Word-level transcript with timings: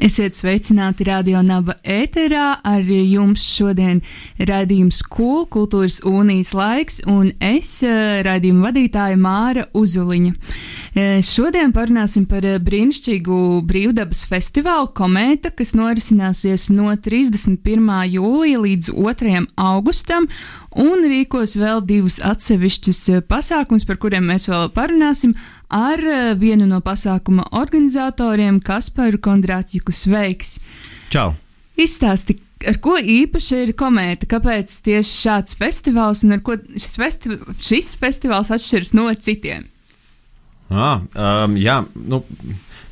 Esiet 0.00 0.32
sveicināti 0.32 1.04
Radio 1.04 1.42
Naba 1.44 1.74
ēterā. 1.84 2.62
Ar 2.64 2.86
jums 2.88 3.42
šodien 3.44 3.98
raidījums 4.48 5.02
Kul, 5.04 5.42
Kultūras 5.52 5.98
Unijas 6.08 6.54
laiks, 6.56 7.02
un 7.04 7.34
es, 7.36 7.82
eh, 7.84 8.22
raidījuma 8.24 8.70
vadītāja 8.70 9.18
Māra 9.20 9.66
Uzuliņa. 9.76 10.32
Eh, 10.90 11.20
šodien 11.22 11.70
parunāsim 11.70 12.24
par 12.26 12.42
eh, 12.42 12.56
brīnišķīgu 12.58 13.36
brīvdabas 13.62 14.24
festivālu 14.26 14.88
Komēta, 14.90 15.52
kas 15.54 15.70
norisināsies 15.78 16.66
no 16.74 16.90
31. 16.90 17.86
jūlija 18.10 18.62
līdz 18.64 18.90
2. 18.96 19.44
augustam, 19.54 20.26
un 20.74 21.06
rīkos 21.06 21.54
vēl 21.60 21.84
divus 21.86 22.18
atsevišķus 22.26 23.04
pasākumus, 23.30 23.86
par 23.86 24.02
kuriem 24.02 24.26
mēs 24.32 24.48
vēl 24.50 24.66
parunāsim 24.74 25.36
ar 25.70 26.02
vienu 26.42 26.66
no 26.66 26.82
pasākuma 26.82 27.46
organizatoriem, 27.54 28.58
Kasparu 28.58 29.22
Kondrātjuku 29.22 29.94
Sveiks. 29.94 30.56
Čau! 31.14 31.36
Izstāsti, 31.78 32.40
ar 32.66 32.82
ko 32.82 32.98
īpaši 32.98 33.66
ir 33.68 33.76
komēta, 33.78 34.26
kāpēc 34.26 34.80
tieši 34.82 35.20
šāds 35.22 35.54
festivāls 35.54 36.26
un 36.26 36.34
ar 36.34 36.42
ko 36.42 36.58
šis, 36.74 36.96
festi 36.98 37.38
šis 37.62 37.94
festivāls 38.00 38.50
atšķiras 38.50 38.98
no 38.98 39.06
citiem? 39.14 39.70
Ah, 40.70 41.02
um, 41.44 41.56
jā, 41.58 41.82
nu. 41.94 42.24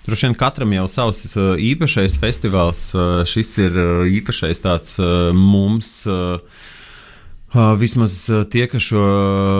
Droši 0.09 0.25
vien 0.25 0.35
katram 0.41 0.71
jau 0.73 0.87
savs 0.89 1.35
īpašais 1.37 2.15
festivāls. 2.17 2.79
Šis 3.29 3.51
ir 3.61 3.75
īpašais 4.09 4.63
tāds 4.65 4.95
mums. 5.37 5.91
Vismaz 7.53 8.15
tie, 8.49 8.63
kas 8.73 8.87
šo 8.87 9.03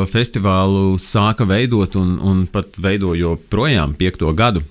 festivālu 0.09 0.97
sāka 1.05 1.45
veidot 1.49 1.99
un, 2.01 2.15
un 2.25 2.47
pat 2.49 2.81
veido 2.81 3.13
joprojām 3.13 3.93
piekto 4.01 4.33
gadu. 4.33 4.63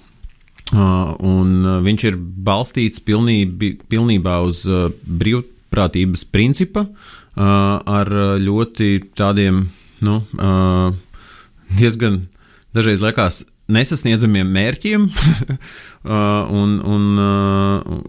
Un 0.74 1.52
viņš 1.86 2.08
ir 2.10 2.18
balstīts 2.18 3.04
pilnība, 3.06 3.76
pilnībā 3.86 4.40
uz 4.50 4.64
brīvprātības 4.66 6.26
principa, 6.34 6.88
ar 7.38 8.12
ļoti 8.42 8.90
tādiem 9.14 9.68
nu, 10.02 10.18
diezgan 11.78 12.24
dažreiz 12.76 13.04
liekas 13.04 13.44
nesasniedzamiem 13.68 14.48
mērķiem. 14.52 15.08
un, 16.62 16.78
un, 16.80 17.08
un, 17.20 18.06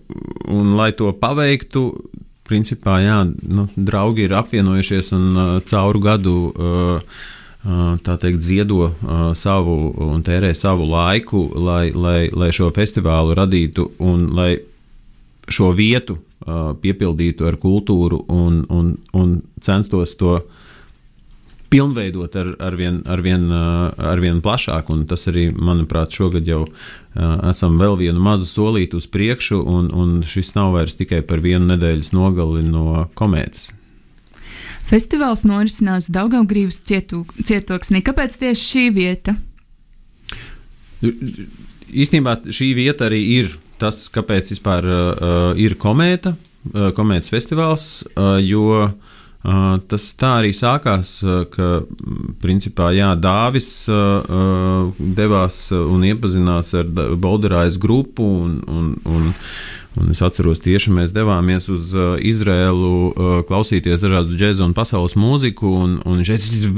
un, 0.54 0.70
lai 0.78 0.92
to 0.98 1.10
paveiktu, 1.18 1.84
principā, 2.48 3.00
jā, 3.04 3.18
nu, 3.44 3.66
draugi 3.76 4.24
ir 4.24 4.36
apvienojušies 4.38 5.12
un 5.16 5.26
uh, 5.34 5.50
cauru 5.68 6.00
gadu 6.00 6.36
uh, 6.48 7.02
uh, 7.68 7.90
tā 8.04 8.16
teikt, 8.22 8.40
ziedo 8.44 8.86
uh, 8.88 9.18
savu 9.36 9.74
un 10.06 10.22
tērē 10.24 10.54
savu 10.56 10.88
laiku, 10.88 11.44
lai, 11.68 11.90
lai, 11.92 12.30
lai 12.32 12.48
šo 12.54 12.70
festivālu 12.74 13.36
radītu 13.36 13.90
un 14.00 14.30
lai 14.38 14.54
šo 15.48 15.74
vietu 15.76 16.16
uh, 16.16 16.72
piepildītu 16.80 17.48
ar 17.48 17.58
kultūru 17.60 18.22
un, 18.32 18.62
un, 18.72 18.94
un 19.12 19.36
censtos 19.64 20.16
to 20.16 20.38
pilnveidot 21.68 22.36
ar, 22.36 22.52
ar, 22.64 22.76
vien, 22.78 23.00
ar, 23.06 23.22
vien, 23.24 23.48
ar 23.52 24.22
vien 24.22 24.40
plašāk. 24.44 24.90
Tas 25.08 25.28
arī, 25.30 25.48
manuprāt, 25.52 26.14
šogad 26.16 26.48
jau 26.48 26.64
esam 27.48 27.78
vēl 27.80 27.98
vienu 28.00 28.22
mazu 28.22 28.48
solīti 28.48 28.98
uz 28.98 29.08
priekšu, 29.10 29.60
un, 29.60 29.90
un 29.92 30.20
šis 30.26 30.54
nav 30.56 30.72
vairs 30.76 30.96
tikai 30.98 31.20
par 31.26 31.42
vienu 31.44 31.68
nedēļas 31.72 32.14
nogali 32.16 32.64
no 32.66 33.04
komētas. 33.18 33.72
Festivāls 34.88 35.44
norisinās 35.44 36.08
Daugavgrības 36.12 36.80
cietoksnī. 36.88 38.00
Kāpēc 38.04 38.38
tieši 38.40 38.64
šī 38.64 38.84
vieta? 38.96 39.36
Īstenībā 41.04 42.38
šī 42.48 42.70
vieta 42.78 43.08
arī 43.10 43.20
ir 43.36 43.58
tas, 43.78 44.06
kāpēc 44.12 44.54
vispār 44.54 44.88
uh, 44.88 45.02
ir 45.60 45.76
komēta, 45.78 46.32
uh, 46.34 46.88
komētas 46.96 47.30
festivāls, 47.30 47.84
uh, 48.16 48.38
jo 48.42 48.64
uh, 48.86 49.17
Tas 49.38 50.04
tā 50.18 50.32
arī 50.40 50.50
sākās, 50.56 51.20
ka 51.54 51.66
principā 52.42 52.90
jā, 52.96 53.12
Dāvis 53.22 53.70
devās 54.98 55.58
un 55.78 56.06
iepazinās 56.08 56.74
ar 56.80 56.88
Bolderājas 56.90 57.78
grupu. 57.78 58.26
Un, 58.26 58.56
un, 58.66 58.88
un, 59.06 59.28
un 59.94 60.10
es 60.10 60.22
atceros, 60.26 60.58
tieši 60.64 60.90
mēs 60.96 61.14
devāmies 61.14 61.70
uz 61.70 61.94
Izrēlu 62.26 63.44
klausīties 63.46 64.02
dažādu 64.02 64.34
džēzu 64.34 64.66
un 64.66 64.74
pasaules 64.74 65.14
mūziku. 65.14 65.70
Un, 65.84 66.00
un 66.02 66.26
šeit 66.26 66.48
ir 66.58 66.74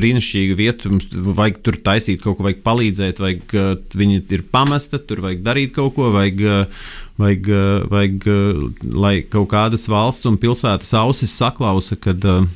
brīnišķīga 0.00 0.56
vieta, 0.56 0.94
vajag 1.12 1.60
tur 1.60 1.76
taisīt 1.90 2.24
kaut 2.24 2.38
ko, 2.38 2.48
vajag 2.48 2.64
palīdzēt, 2.64 3.20
vajag, 3.20 3.58
viņi 4.00 4.22
ir 4.32 4.48
pamesta, 4.48 4.96
tur 4.96 5.20
vajag 5.28 5.44
darīt 5.44 5.76
kaut 5.76 5.92
ko. 6.00 6.08
Vajag, 6.16 6.72
vajag, 7.18 7.48
eh, 7.48 7.82
vajag, 7.90 8.26
eh, 8.26 8.88
lai 8.94 9.22
kaut 9.22 9.50
kādas 9.50 9.88
valsts 9.90 10.26
un 10.26 10.38
pilsētas 10.38 10.94
ausis 10.94 11.34
saklausa, 11.34 11.98
kad, 12.00 12.24
eh, 12.24 12.46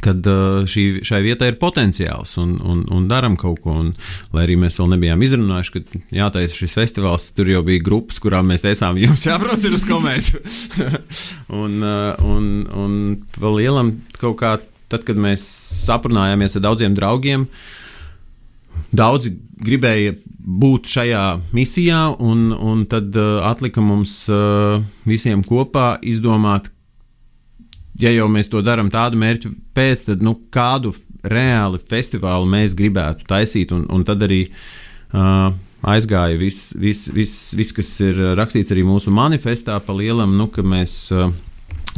kad 0.00 0.22
šī, 0.70 1.02
šai 1.02 1.18
vietai 1.24 1.48
ir 1.50 1.58
potenciāls 1.58 2.36
un, 2.38 2.60
un, 2.62 2.84
un 2.94 3.08
darām 3.08 3.36
kaut 3.36 3.60
ko. 3.60 3.74
Un, 3.82 3.94
lai 4.32 4.46
arī 4.46 4.56
mēs 4.56 4.78
vēl 4.78 4.92
nebijām 4.92 5.24
izrunājuši, 5.26 5.72
ka 5.74 6.02
jātaisa 6.14 6.54
šis 6.54 6.76
festivāls, 6.78 7.32
tur 7.34 7.50
jau 7.50 7.62
bija 7.66 7.82
grupas, 7.82 8.20
kurām 8.22 8.52
mēs 8.52 8.62
teicām, 8.62 9.00
jums 9.04 9.26
jābrauc 9.26 9.66
uz 9.66 9.84
komēdiju. 9.88 10.44
un, 11.62 11.82
un, 11.82 12.46
un 12.70 12.94
pa 13.34 13.52
lielam 13.56 13.98
kaut 14.20 14.38
kā 14.40 14.56
tad, 14.90 15.04
kad 15.06 15.18
mēs 15.18 15.42
aprunājāmies 15.90 16.56
ar 16.58 16.66
daudziem 16.70 16.94
draugiem, 16.94 17.44
uh, 17.46 17.79
Daudzi 18.90 19.32
gribēja 19.62 20.16
būt 20.40 20.88
šajā 20.90 21.24
misijā, 21.54 22.00
un, 22.18 22.50
un 22.52 22.84
tad 22.90 23.14
uh, 23.14 23.38
atlika 23.46 23.82
mums 23.84 24.24
uh, 24.32 24.80
visiem 25.06 25.44
kopā 25.46 25.94
izdomāt, 26.02 26.70
ja 28.00 28.10
jau 28.14 28.26
mēs 28.32 28.50
to 28.50 28.62
darām 28.64 28.90
tādu 28.90 29.20
mērķu 29.20 29.52
pēc, 29.76 30.06
tad 30.08 30.24
nu, 30.26 30.34
kādu 30.50 30.94
reāli 31.22 31.78
festivālu 31.90 32.48
mēs 32.50 32.74
gribētu 32.78 33.28
taisīt. 33.28 33.74
Un, 33.76 33.84
un 33.92 34.06
tad 34.08 34.24
arī 34.26 34.46
uh, 34.48 35.52
aizgāja 35.94 36.40
viss, 36.40 36.72
vis, 36.80 37.06
vis, 37.14 37.36
vis, 37.56 37.74
kas 37.76 37.92
ir 38.04 38.18
rakstīts 38.40 38.72
arī 38.74 38.84
mūsu 38.88 39.12
manifestā, 39.14 39.78
pa 39.84 39.96
lielam, 39.96 40.34
nu, 40.40 40.48
ka 40.52 40.64
mēs 40.66 40.96
uh, 41.14 41.30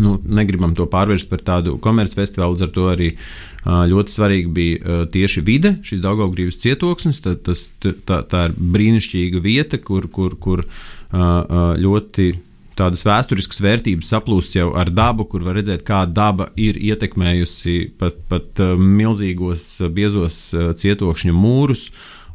nu, 0.00 0.16
negribam 0.24 0.76
to 0.78 0.86
pārvērst 0.88 1.28
par 1.28 1.42
tādu 1.44 1.76
komercfestivālu, 1.82 2.56
līdz 2.56 2.66
ar 2.68 2.70
to 2.72 2.86
arī 2.92 3.10
uh, 3.12 3.52
Ļoti 3.62 4.10
svarīgi 4.10 4.48
bija 4.50 5.02
tieši 5.14 5.42
vide, 5.46 5.76
šis 5.86 6.00
Daugaugrības 6.02 6.58
cietoksnis. 6.58 7.20
Tā, 7.22 7.36
tas, 7.38 7.68
tā, 7.78 8.22
tā 8.26 8.46
ir 8.48 8.56
brīnišķīga 8.58 9.42
vieta, 9.42 9.78
kur, 9.78 10.08
kur, 10.10 10.34
kur 10.42 10.64
ļoti 11.12 12.32
tādas 12.74 13.04
vēsturiskas 13.06 13.60
vērtības 13.62 14.10
saplūst 14.10 14.56
jau 14.56 14.72
ar 14.80 14.90
dabu, 14.90 15.28
kur 15.30 15.44
var 15.46 15.60
redzēt, 15.60 15.84
kā 15.86 16.02
daba 16.08 16.48
ir 16.58 16.80
ietekmējusi 16.80 17.92
pat, 18.00 18.18
pat 18.32 18.62
milzīgos, 18.80 19.76
biezos 19.94 20.48
cietokšņu 20.82 21.36
mūrus. 21.36 21.90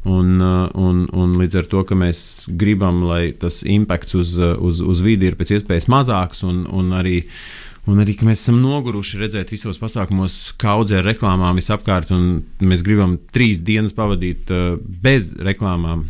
Un, 0.08 0.40
un, 0.40 1.00
un 1.12 1.32
līdz 1.36 1.58
ar 1.60 1.66
to, 1.68 1.82
ka 1.84 1.96
mēs 1.98 2.20
gribam, 2.56 3.02
lai 3.04 3.34
tas 3.36 3.60
impakts 3.66 4.16
uz, 4.16 4.36
uz, 4.38 4.78
uz 4.80 5.02
vidi 5.04 5.28
ir 5.28 5.36
pēc 5.36 5.58
iespējas 5.58 5.88
mazāks, 5.92 6.40
un, 6.48 6.62
un 6.72 6.94
arī 6.96 7.18
uh, 7.26 7.68
Un 7.88 8.02
arī 8.02 8.12
mēs 8.26 8.42
esam 8.42 8.58
noguruši 8.60 9.22
redzēt 9.22 9.52
visos 9.54 9.78
pasākumos, 9.80 10.36
kā 10.60 10.74
audzē 10.76 11.00
reklāmām 11.04 11.56
visapkārt, 11.56 12.10
un 12.12 12.42
mēs 12.60 12.82
gribam 12.84 13.16
trīs 13.32 13.62
dienas 13.64 13.96
pavadīt 13.96 14.50
uh, 14.52 14.74
bez 14.76 15.30
reklāmām. 15.40 16.04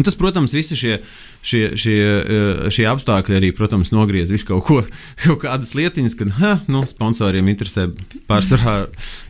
Un 0.00 0.06
tas, 0.06 0.16
protams, 0.16 0.56
visi 0.56 0.78
šie 0.80 0.96
šie, 1.42 1.72
šie, 1.76 1.96
eh, 1.96 2.70
šie 2.72 2.84
apstākļi 2.90 3.36
arī, 3.38 3.50
protams, 3.56 3.92
nogriez 3.94 4.30
visu 4.32 4.46
kaut 4.50 4.64
ko, 4.68 4.80
kaut 5.24 5.40
kādas 5.44 5.72
lietiņas, 5.76 6.16
kad 6.18 6.32
ha, 6.40 6.52
nu, 6.70 6.82
sponsoriem 6.88 7.48
interesē 7.52 7.88
pārsvarā 8.30 8.76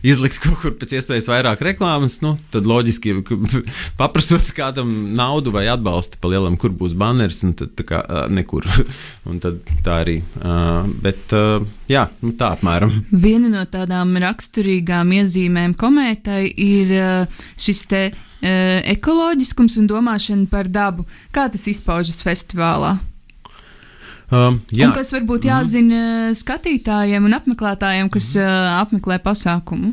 izlikt 0.05 0.41
kaut 0.43 0.59
kur 0.63 0.75
pēc 0.79 0.97
iespējas 0.99 1.29
vairāk 1.31 1.63
reklāmas. 1.71 2.19
Nu, 2.23 2.35
tad 2.53 2.67
loģiski 2.69 3.17
paprasot 4.01 4.51
kādam 4.57 4.91
naudu 5.17 5.53
vai 5.55 5.67
atbalstu 5.71 6.19
pa 6.21 6.31
lielam, 6.33 6.57
kur 6.59 6.73
būs 6.75 6.95
banners, 6.97 7.41
un 7.47 7.55
tad 7.57 7.75
tā 7.79 7.87
kā 7.87 8.01
nekur. 8.31 8.67
un 9.29 9.39
tad 9.43 9.61
tā 9.85 10.01
arī. 10.03 10.17
Bet 11.03 11.31
jā, 11.91 12.07
nu, 12.23 12.33
tā 12.37 12.51
apmēram. 12.57 12.91
Viena 13.11 13.51
no 13.51 13.63
tādām 13.69 14.13
raksturīgām 14.21 15.13
iezīmēm 15.21 15.75
komētai 15.79 16.43
ir 16.51 16.93
šis 17.61 17.85
te 17.91 18.03
ekoloģiskums 18.41 19.77
un 19.81 19.87
domāšana 19.89 20.49
par 20.51 20.69
dabu. 20.71 21.05
Kā 21.35 21.47
tas 21.51 21.67
izpaužas 21.69 22.23
festivālā? 22.25 22.97
Um, 24.31 24.61
jā. 24.71 24.87
un 24.87 24.95
kas 24.95 25.11
varbūt 25.11 25.43
jāzina 25.49 25.97
mm. 26.31 26.39
skatītājiem 26.39 27.25
un 27.27 27.35
apmeklētājiem, 27.35 28.07
kas 28.13 28.31
uh, 28.39 28.47
apmeklē 28.79 29.19
pasākumu? 29.25 29.91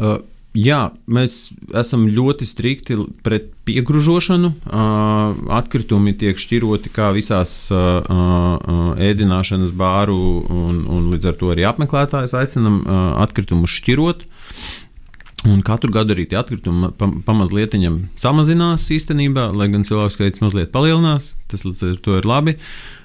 Uh, 0.00 0.22
Jā, 0.50 0.88
mēs 1.06 1.52
esam 1.78 2.08
ļoti 2.10 2.46
strikti 2.48 2.96
pret 3.22 3.52
piegružošanu. 3.68 4.48
Uh, 4.66 5.36
atkritumi 5.54 6.16
tiek 6.18 6.40
šķiroti 6.42 6.90
kā 6.90 7.12
visās 7.14 7.52
uh, 7.70 8.00
uh, 8.02 8.88
ēdināšanas 8.98 9.70
bāru, 9.70 10.18
un, 10.50 10.82
un 10.90 11.06
līdz 11.12 11.30
ar 11.30 11.38
to 11.38 11.52
arī 11.54 11.68
apmeklētājus 11.70 12.34
aicinam 12.34 12.82
atkritumus 13.22 13.76
šķirot. 13.78 14.26
Un 15.48 15.62
katru 15.64 15.88
gadu 15.92 16.12
arī 16.12 16.26
tie 16.28 16.36
atkritumi 16.36 16.90
pa, 17.00 17.08
pamazliet 17.24 17.72
samazinās 18.20 18.84
īstenībā, 18.92 19.48
lai 19.56 19.70
gan 19.72 19.86
cilvēku 19.88 20.12
skaits 20.12 20.42
mazliet 20.44 20.72
palielinās. 20.74 21.36
Tas 21.48 21.64
ir 21.64 22.28
labi. 22.28 22.58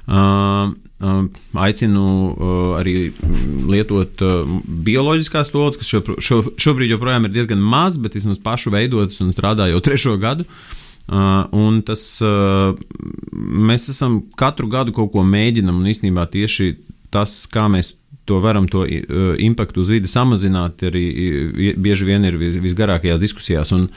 Uh, 0.05 0.73
aicinu 1.65 2.05
arī 2.79 3.11
lietot 3.67 4.21
bioloģiskās 4.85 5.51
toaletes, 5.51 5.79
kas 5.81 5.91
šo, 5.91 6.01
šo, 6.23 6.39
šobrīd 6.61 6.93
joprojām 6.93 7.27
ir 7.27 7.35
diezgan 7.35 7.59
maz, 7.59 7.99
bet 7.99 8.15
vismaz 8.15 8.39
pašu 8.43 8.71
veidotas 8.73 9.19
un 9.23 9.33
strādā 9.35 9.69
jau 9.71 9.83
trešo 9.85 10.17
gadu. 10.21 10.47
Un 11.05 11.83
tas 11.85 12.01
mēs 12.21 13.89
esam 13.93 14.23
katru 14.39 14.67
gadu 14.71 14.95
kaut 14.95 15.11
ko 15.13 15.23
mēģinam, 15.27 15.77
un 15.77 15.91
īstenībā 15.91 16.25
tieši 16.33 16.73
tas, 17.13 17.43
kā 17.51 17.67
mēs 17.71 17.93
to 18.25 18.39
varam, 18.43 18.69
to 18.71 18.85
impaktu 18.85 19.83
uz 19.83 19.91
vidi 19.93 20.09
samazināt, 20.11 20.81
arī 20.87 21.73
bieži 21.77 22.07
vien 22.07 22.25
ir 22.25 22.39
visgarākajās 22.39 23.21
diskusijās. 23.21 23.73
Un, 23.75 23.89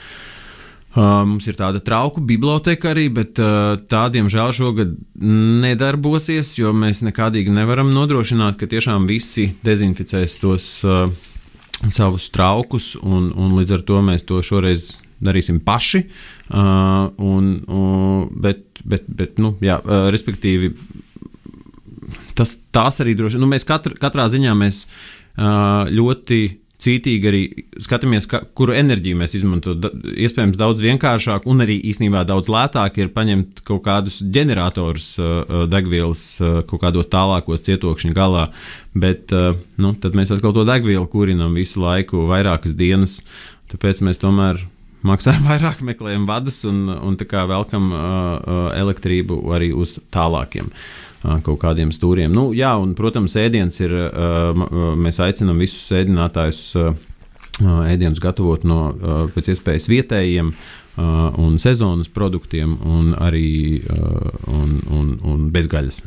Uh, 0.89 1.21
mums 1.29 1.45
ir 1.45 1.53
tāda 1.53 1.83
trauku 1.85 2.23
biblioteka 2.25 2.89
arī, 2.95 3.05
bet 3.13 3.37
uh, 3.45 3.77
tā, 3.93 4.07
diemžēl, 4.09 4.55
šogad 4.57 4.95
nedarbosies, 5.21 6.55
jo 6.57 6.73
mēs 6.73 7.03
nekādīgi 7.05 7.53
nevaram 7.53 7.93
nodrošināt, 7.93 8.57
ka 8.57 8.67
tiešām 8.71 9.05
visi 9.07 9.51
dezinficēs 9.69 10.39
tos 10.41 10.71
uh, 10.89 11.13
savus 11.85 12.31
traukus, 12.33 12.95
un, 13.05 13.29
un 13.37 13.53
līdz 13.61 13.77
ar 13.77 13.85
to 13.91 14.01
mēs 14.09 14.25
to 14.27 14.41
šoreiz 14.43 14.89
darīsim 15.21 15.61
paši. 15.61 16.07
Uh, 16.49 17.13
un, 17.21 17.53
uh, 17.69 18.25
bet, 18.33 18.81
bet, 18.81 19.05
bet, 19.07 19.37
nu, 19.43 19.53
jā, 19.61 19.77
uh, 19.85 20.09
respektīvi, 20.15 20.73
tas, 22.39 22.55
tās 22.75 23.03
arī 23.03 23.17
droši 23.19 23.37
vien, 23.37 23.45
nu, 23.45 23.51
mēs 23.51 23.67
katr, 23.69 23.99
katrā 24.01 24.29
ziņā 24.33 24.55
mēs 24.59 24.87
ļoti 25.39 26.41
cītīgi 26.79 27.27
arī 27.27 27.41
skatāmies, 27.83 28.29
ka, 28.31 28.41
kuru 28.55 28.75
enerģiju 28.79 29.19
mēs 29.19 29.35
izmantojam. 29.35 29.99
Iespējams, 30.15 30.59
daudz 30.61 30.83
vienkāršāk 30.85 31.49
un 31.51 31.65
arī 31.65 31.79
īsnībā 31.91 32.23
daudz 32.29 32.51
lētāk 32.53 33.01
ir 33.03 33.11
paņemt 33.15 33.65
kaut 33.67 33.83
kādus 33.87 34.21
ģeneratorus 34.23 35.11
degvielas 35.73 36.25
kaut 36.71 36.83
kādos 36.85 37.11
tālākos 37.11 37.67
cietokšņa 37.67 38.15
galā, 38.15 38.47
bet 38.95 39.35
nu, 39.35 39.93
tad 39.99 40.19
mēs 40.19 40.31
atkal 40.35 40.55
to 40.55 40.67
degvielu 40.69 41.07
kurinam 41.11 41.59
visu 41.59 41.83
laiku, 41.83 42.29
vairākas 42.31 42.79
dienas. 42.79 43.21
Tāpēc 43.73 44.05
mēs 44.07 44.23
tomēr 44.23 44.63
maksājam 45.07 45.47
vairāk, 45.51 45.83
meklējam 45.83 46.31
vadus 46.31 46.63
un, 46.71 46.87
un 46.95 47.19
velkam 47.19 47.91
uh, 47.91 47.99
uh, 47.99 48.65
elektrību 48.79 49.43
arī 49.55 49.75
uz 49.75 49.99
tālākiem. 50.15 50.71
Uh, 50.71 51.08
kaut 51.23 51.59
kādiem 51.63 51.93
stūriem. 51.95 52.33
Nu, 52.33 52.51
jā, 52.57 52.73
un, 52.79 52.95
protams, 52.99 53.37
ēdiens 53.41 53.81
ir, 53.83 53.95
mēs 54.99 55.19
aicinām 55.25 55.59
visus 55.65 55.91
ēdinātājus 55.99 56.63
ēdienus 57.59 58.21
gatavot 58.23 58.63
no 58.69 58.93
pēc 59.35 59.55
iespējas 59.55 59.89
vietējiem 59.91 60.53
un 60.99 61.59
sezonas 61.63 62.11
produktiem, 62.11 62.77
un 62.83 63.13
arī 63.19 63.83
un, 64.47 64.79
un, 64.95 65.11
un 65.23 65.51
bezgaļas. 65.55 66.03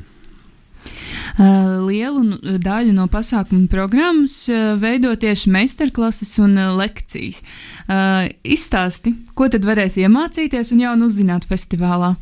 Lielu 1.38 2.58
daļu 2.64 2.94
no 2.96 3.06
pasākuma 3.12 3.70
programmas 3.72 4.36
veido 4.82 5.14
tieši 5.20 5.52
meistarklases 5.54 6.34
un 6.44 6.58
lekcijas. 6.80 7.40
Izstāsti, 8.44 9.14
ko 9.38 9.48
tad 9.52 9.68
varēs 9.68 10.00
iemācīties 10.02 10.74
un 10.76 10.84
jaunu 10.86 11.08
uzzināt 11.12 11.48
festivālā? 11.48 12.16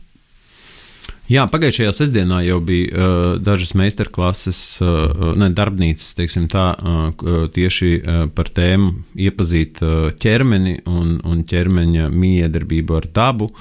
Jā, 1.29 1.43
pagājušajā 1.45 1.91
sestdienā 1.93 2.39
jau 2.41 2.55
bija 2.65 2.89
uh, 2.89 3.17
dažas 3.37 3.75
meistarklases, 3.77 4.59
uh, 4.81 5.35
ne 5.37 5.51
darbnīcas, 5.53 6.15
teiksim 6.17 6.47
tā, 6.49 6.71
uh, 6.73 7.43
tieši 7.53 7.91
uh, 7.99 8.23
par 8.33 8.49
tēmu 8.49 9.03
iepazīt 9.13 9.77
uh, 9.85 10.09
ķermeni 10.17 10.79
un, 10.89 11.19
un 11.21 11.43
ķermeņa 11.45 12.09
miedarbību 12.09 12.97
ar 12.97 13.07
dabu. 13.13 13.51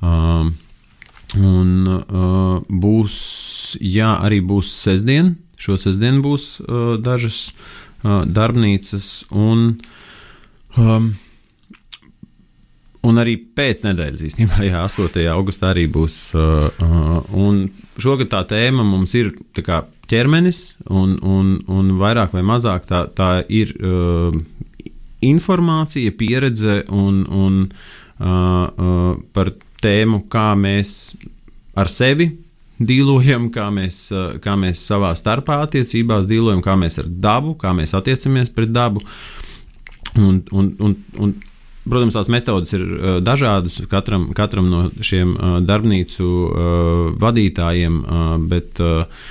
Uh, 0.00 0.48
un 1.36 1.92
uh, 1.92 2.56
būs, 2.72 3.20
jā, 3.84 4.14
arī 4.24 4.40
būs 4.40 4.72
sestdien, 4.80 5.34
šo 5.60 5.76
sestdienu 5.76 6.24
būs 6.24 6.54
uh, 6.64 6.94
dažas 7.04 7.50
uh, 7.52 8.24
darbnīcas 8.24 9.12
un 9.28 9.74
um, 10.72 11.12
Un 13.08 13.16
arī 13.16 13.38
pēc 13.56 13.80
nedēļas, 13.86 14.24
īstenībā, 14.28 14.60
jā, 14.68 14.82
8. 14.84 15.22
augustā 15.32 15.72
arī 15.72 15.86
būs. 15.92 16.18
Uh, 16.36 16.68
uh, 16.84 17.62
šogad 18.00 18.32
tā 18.32 18.42
tēma 18.50 18.84
mums 18.84 19.14
ir 19.16 19.32
kā, 19.64 19.84
ķermenis, 20.10 20.60
un, 20.90 21.16
un, 21.22 21.54
un 21.70 21.94
vairāk 22.00 22.34
vai 22.36 22.44
mazāk 22.46 22.88
tā, 22.90 23.06
tā 23.16 23.30
ir 23.48 23.72
uh, 23.78 24.36
informācija, 25.24 26.12
pieredze 26.18 26.82
un, 26.92 27.24
un 27.24 27.58
uh, 27.70 28.28
uh, 28.28 29.16
par 29.32 29.54
tēmu, 29.80 30.24
kā 30.32 30.52
mēs 30.60 31.14
ar 31.78 31.88
sevi 31.92 32.30
dīlojam, 32.80 33.48
kā 33.52 33.68
mēs, 33.72 34.06
uh, 34.12 34.34
kā 34.44 34.56
mēs 34.60 34.82
savā 34.88 35.14
starpā 35.16 35.60
attiecībās 35.64 36.28
dīlojam, 36.28 36.60
kā 36.64 36.76
mēs 36.80 37.00
ar 37.00 37.08
dabu, 37.08 37.54
kā 37.60 37.72
mēs 37.76 37.96
attiecamies 37.96 38.52
pret 38.52 38.72
dabu. 38.76 39.04
Un, 40.18 40.40
un, 40.50 40.74
un, 40.82 40.96
un 41.22 41.36
Protams, 41.90 42.14
tās 42.14 42.30
metodas 42.32 42.72
ir 42.76 42.84
uh, 42.86 43.18
dažādas 43.24 43.80
katram, 43.90 44.28
katram 44.36 44.70
no 44.70 44.84
šiem 45.04 45.34
uh, 45.34 45.58
darbnīcu 45.66 46.26
uh, 46.26 47.04
vadītājiem, 47.20 48.00
uh, 48.00 48.34
bet 48.50 48.78
uh, 48.84 49.26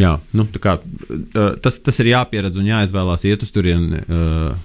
jā, 0.00 0.14
nu, 0.36 0.46
kā, 0.62 0.78
uh, 0.80 1.52
tas, 1.62 1.80
tas 1.84 2.00
ir 2.00 2.14
jāpieredz 2.14 2.60
un 2.60 2.70
jāizvēlās 2.70 3.26
iet 3.28 3.44
uz 3.44 3.52
turieni, 3.54 4.00
uh, 4.00 4.56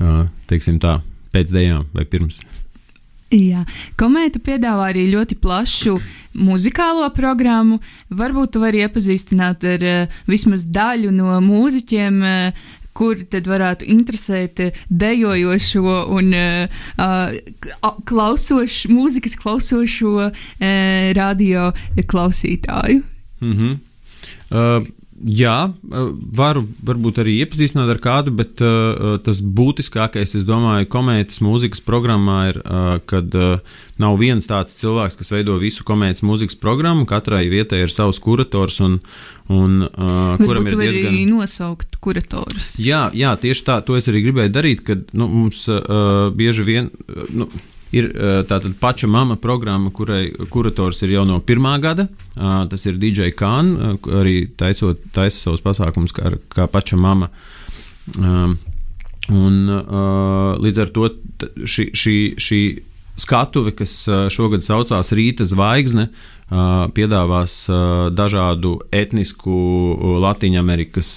uh, 0.00 0.24
teiksim 0.50 0.80
tā, 0.82 0.98
pēc 1.34 1.52
dējām 1.54 1.86
vai 1.94 2.08
pirms. 2.08 2.40
Jā, 3.30 3.60
komēta 3.94 4.40
piedāvā 4.42 4.88
arī 4.90 5.04
ļoti 5.12 5.36
plašu 5.38 6.00
muzikālo 6.34 7.06
programmu. 7.14 7.76
Varbūt 8.10 8.56
tu 8.56 8.62
vari 8.64 8.80
iepazīstināt 8.82 9.66
ar 9.70 9.84
uh, 9.86 10.16
vismaz 10.26 10.64
daļu 10.66 11.12
no 11.14 11.36
mūziķiem, 11.44 12.18
uh, 12.26 12.66
kur 13.00 13.24
tad 13.32 13.48
varētu 13.48 13.88
interesēt 13.88 14.60
eh, 14.60 14.80
dejojošo 14.88 15.96
un 16.12 16.34
uh, 16.36 17.34
klausošu, 18.10 18.92
mūzikas 18.92 19.36
klausošo 19.40 20.14
uh, 20.28 20.46
radio 21.16 21.70
klausītāju. 22.10 23.02
Mm 23.40 23.52
-hmm. 23.56 23.78
uh, 24.50 24.86
Jā, 25.20 25.68
varu 25.84 26.62
varbūt 26.88 27.18
arī 27.20 27.34
iepazīstināt 27.42 27.90
ar 27.92 27.98
kādu, 28.00 28.32
bet 28.32 28.62
uh, 28.64 29.18
tas 29.20 29.42
būtiskākais, 29.44 30.32
es 30.38 30.46
domāju, 30.48 30.88
komētas 30.88 31.42
mūzikas 31.44 31.82
programmā 31.84 32.38
ir, 32.48 32.60
uh, 32.64 32.94
kad 33.10 33.36
uh, 33.36 33.58
nav 34.00 34.16
viens 34.20 34.48
tāds 34.48 34.78
cilvēks, 34.78 35.18
kas 35.20 35.32
veido 35.34 35.58
visu 35.60 35.84
komētas 35.84 36.24
mūzikas 36.24 36.56
programmu. 36.60 37.04
Katrai 37.10 37.42
vietai 37.52 37.82
ir 37.84 37.92
savs 37.92 38.20
kurators, 38.24 38.78
un, 38.86 38.96
un 39.52 39.82
uh, 39.90 40.40
kuram 40.40 40.70
ir 40.70 40.78
diezgan... 40.80 41.10
arī 41.12 41.26
nosaukt 41.28 42.00
kuratorus. 42.00 42.78
Jā, 42.80 43.10
jā, 43.12 43.34
tieši 43.44 43.66
tā, 43.66 43.80
to 43.84 44.00
es 44.00 44.08
arī 44.08 44.24
gribēju 44.24 44.54
darīt, 44.56 44.86
kad 44.88 45.04
nu, 45.12 45.28
mums 45.28 45.66
uh, 45.68 46.30
bieži 46.32 46.64
vien. 46.64 46.88
Uh, 47.04 47.28
nu, 47.42 47.50
Ir 47.90 48.10
tātad 48.46 48.76
paša 48.78 49.08
mama 49.10 49.34
programma, 49.40 49.90
kurai 49.90 50.30
kurators 50.52 51.02
ir 51.02 51.16
jau 51.16 51.24
no 51.26 51.40
pirmā 51.42 51.74
gada. 51.82 52.06
Tas 52.34 52.86
ir 52.86 53.00
DJ 53.02 53.32
Khan, 53.34 53.72
arī 54.20 54.44
taisot, 54.58 55.02
taisa 55.14 55.48
savus 55.48 55.64
pasākumus 55.64 56.14
kā, 56.14 56.36
kā 56.54 56.68
paša 56.70 56.98
mama. 57.00 57.30
Un, 59.30 59.58
līdz 60.62 60.84
ar 60.84 60.94
to 60.94 61.10
šī, 61.66 61.90
šī, 61.94 62.16
šī 62.38 62.60
skatuve, 63.20 63.74
kas 63.76 63.94
šogad 64.32 64.64
saucās 64.64 65.12
Rīta 65.16 65.46
zvaigzne, 65.48 66.08
piedāvās 66.96 67.54
dažādu 68.16 68.72
etnisku 68.96 69.54
Latvijas-Amerikas 70.24 71.10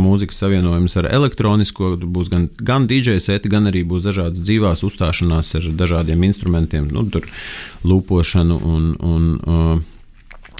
mūzikas 0.00 0.40
savienojumus 0.42 0.96
ar 0.98 1.10
elektronisko. 1.14 1.92
Būs 2.02 2.32
gan, 2.32 2.48
gan 2.58 2.88
DJ 2.90 3.20
seti, 3.22 3.52
gan 3.52 3.70
arī 3.70 3.84
būs 3.86 4.08
dažādas 4.08 4.42
dzīvās 4.42 4.82
uzstāšanās 4.86 5.54
ar 5.60 5.68
dažādiem 5.84 6.26
instrumentiem, 6.26 6.88
nu, 6.90 7.06
tur 7.10 7.28
lūpošanu 7.86 8.58
un. 8.74 8.88
un, 9.14 9.30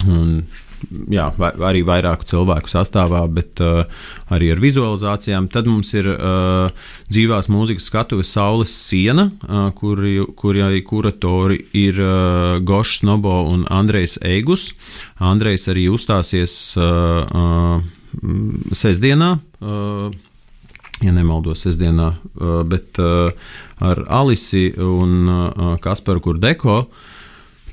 un 0.04 0.38
jā, 1.12 1.28
vai, 1.38 1.50
arī 1.70 1.82
vairāku 1.86 2.26
cilvēku 2.28 2.70
sastāvā, 2.70 3.22
bet 3.32 3.62
uh, 3.64 3.84
arī 4.34 4.52
ar 4.54 4.62
vizualizācijām. 4.62 5.48
Tad 5.52 5.68
mums 5.70 5.92
ir 5.96 6.08
uh, 6.12 6.74
dzīvās 7.12 7.50
mūzikas 7.52 7.88
skatuves 7.90 8.32
Saules 8.34 8.74
siena, 8.74 9.28
uh, 9.46 9.70
kuri, 9.76 10.16
kurai 10.38 10.82
kuratori 10.86 11.60
ir 11.76 12.00
uh, 12.02 12.60
Gošs 12.64 13.04
Nobo 13.06 13.40
un 13.50 13.66
Andrejs 13.72 14.18
Eigus. 14.24 14.70
Andrejs 15.22 15.68
arī 15.72 15.88
uzstāsies 15.92 16.54
uh, 16.80 17.24
uh, 17.24 17.82
sestdienā. 18.74 19.34
Uh, 19.60 20.14
ja 21.02 21.12
nemaldos, 21.14 21.64
sestdienā, 21.64 22.12
uh, 22.14 22.60
bet 22.68 23.00
uh, 23.02 23.32
ar 23.82 24.04
Alisi 24.08 24.68
un 24.78 25.26
uh, 25.28 25.74
Kasparu 25.82 26.22
Kurdeko. 26.22 26.84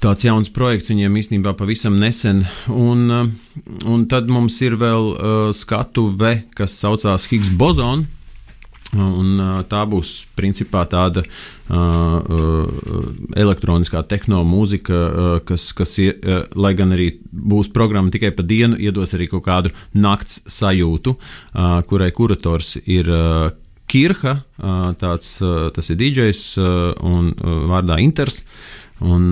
Tāds 0.02 0.26
jauns 0.26 0.50
projekts 0.50 0.90
viņiem 0.90 1.18
īstenībā 1.20 1.52
pavisam 1.54 2.00
nesen. 2.02 2.40
Un, 2.74 3.04
un 3.86 4.06
tad 4.10 4.32
mums 4.34 4.56
ir 4.66 4.74
vēl 4.82 5.12
skatuve, 5.54 6.32
kas 6.58 6.74
saucās 6.82 7.28
Higgs 7.30 7.52
Bozona. 7.54 8.08
Un, 8.98 9.38
tā 9.72 9.86
būs 9.88 10.26
principā 10.36 10.82
tāda 10.90 11.22
uh, 11.24 12.66
elektroniskā 13.40 14.02
tehnomūzika, 14.04 14.98
uh, 14.98 15.36
kas, 15.48 15.70
kas 15.78 15.96
ir, 16.04 16.18
uh, 16.20 16.42
lai 16.60 16.74
gan 16.76 16.92
arī 16.92 17.14
būs 17.32 17.70
programma 17.72 18.12
tikai 18.12 18.34
pa 18.36 18.44
dienu, 18.44 18.76
iedos 18.76 19.16
arī 19.16 19.30
kaut 19.32 19.46
kādu 19.46 19.72
nakts 19.96 20.42
sajūtu, 20.52 21.16
uh, 21.16 21.78
kurai 21.88 22.10
kurators 22.18 22.74
ir 22.84 23.08
uh, 23.08 23.54
Kirha, 23.92 24.38
uh, 24.42 24.92
tāds, 25.00 25.36
tas 25.76 25.92
ir 25.92 26.00
DJs 26.00 26.44
un 27.04 27.34
vārdā 27.72 28.00
Inters. 28.00 28.46
Un, 29.02 29.26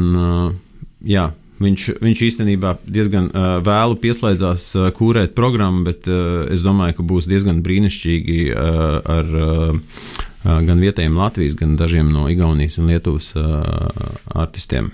jā, 1.06 1.30
Viņš, 1.60 1.86
viņš 2.00 2.20
īstenībā 2.24 2.78
diezgan 2.88 3.28
uh, 3.34 3.58
vēlu 3.64 3.98
pieslēdzās 4.00 4.70
uh, 4.78 4.86
kūrēt 4.96 5.34
programmu, 5.36 5.84
bet 5.90 6.08
uh, 6.08 6.46
es 6.54 6.64
domāju, 6.64 6.96
ka 7.00 7.08
būs 7.10 7.28
diezgan 7.28 7.60
brīnišķīgi 7.66 8.38
uh, 8.54 8.86
ar 9.04 9.34
uh, 9.36 10.06
gan 10.46 10.80
vietējiem 10.80 11.20
Latvijas, 11.20 11.58
gan 11.60 11.76
dažiem 11.80 12.14
no 12.14 12.30
Igaunijas 12.32 12.80
un 12.80 12.88
Lietuvas 12.88 13.34
uh, 13.36 13.44
artistiem. 14.32 14.94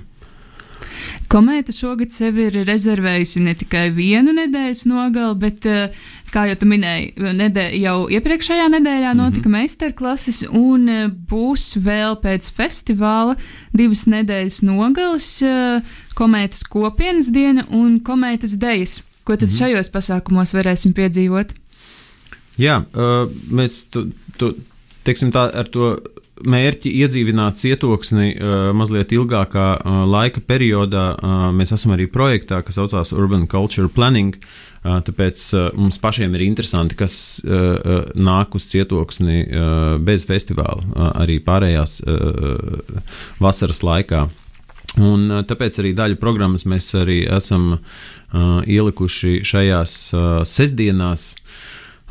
Komēta 1.31 1.74
šogad 1.75 2.13
sev 2.13 2.38
ir 2.39 2.59
rezervējusi 2.67 3.41
ne 3.45 3.55
tikai 3.57 3.89
vienu 3.95 4.33
nedēļas 4.35 4.85
nogali, 4.89 5.35
bet, 5.41 5.65
eh, 5.65 5.95
kā 6.33 6.45
jau 6.50 6.57
tu 6.62 6.69
minēji, 6.69 7.13
nedē, 7.39 7.65
jau 7.79 8.07
iepriekšējā 8.12 8.67
nedēļā 8.75 9.12
mhm. 9.13 9.17
notika 9.21 9.50
mm 9.50 9.55
-hmm. 9.55 9.65
meistarklases, 9.65 10.43
un 10.51 10.89
eh, 10.89 11.09
būs 11.31 11.75
vēl 11.77 12.19
pēc 12.21 12.51
festivāla 12.51 13.35
divas 13.74 14.05
nedēļas 14.05 14.62
nogales 14.63 15.41
eh,- 15.41 15.81
komētas 16.19 16.63
kopienas 16.63 17.27
diena 17.27 17.65
un 17.69 18.00
komētas 18.00 18.57
dejas. 18.57 19.01
Ko 19.24 19.35
tad 19.35 19.50
mm 19.50 19.53
-hmm. 19.53 19.57
šajos 19.57 19.89
pasākumos 19.89 20.53
varēsim 20.53 20.93
piedzīvot? 20.93 21.53
Jā, 22.57 22.83
uh, 22.95 23.31
mēs 23.51 23.83
tu, 23.91 24.12
tu, 24.38 24.53
teiksim 25.03 25.31
tā 25.31 25.50
ar 25.51 25.67
to 25.67 25.97
mērķi 26.44 26.92
iedzīvināt 27.00 27.60
cietoksni 27.62 28.34
uh, 28.36 28.70
mazliet 28.75 29.13
ilgākā 29.15 29.68
uh, 29.77 30.04
laika 30.10 30.44
periodā. 30.44 31.08
Uh, 31.15 31.48
mēs 31.56 31.72
esam 31.75 31.96
arī 31.96 32.10
projektā, 32.12 32.62
kas 32.65 32.80
saucās 32.80 33.13
Urban 33.15 33.46
Culture 33.51 33.88
Planning. 33.88 34.36
Uh, 34.86 35.00
tāpēc 35.06 35.46
uh, 35.56 35.68
mums 35.80 35.98
pašiem 36.01 36.36
ir 36.36 36.46
interesanti, 36.46 36.98
kas 37.00 37.15
uh, 37.46 37.54
uh, 37.56 38.10
nāk 38.20 38.58
uz 38.58 38.68
cietoksni 38.72 39.46
uh, 39.46 39.96
bez 40.04 40.27
festivāla, 40.27 40.84
uh, 40.84 41.13
arī 41.24 41.39
pārējās 41.46 42.01
uh, 42.04 43.06
vasaras 43.42 43.82
laikā. 43.86 44.25
Un, 45.00 45.30
uh, 45.32 45.42
tāpēc 45.48 45.80
arī 45.82 45.96
daļu 45.96 46.20
programmas 46.20 46.68
mēs 46.68 46.92
arī 47.00 47.24
esam 47.32 47.77
uh, 47.77 48.60
ielikuši 48.68 49.39
šajās 49.48 49.98
uh, 50.13 50.27
sestdienās. 50.48 51.34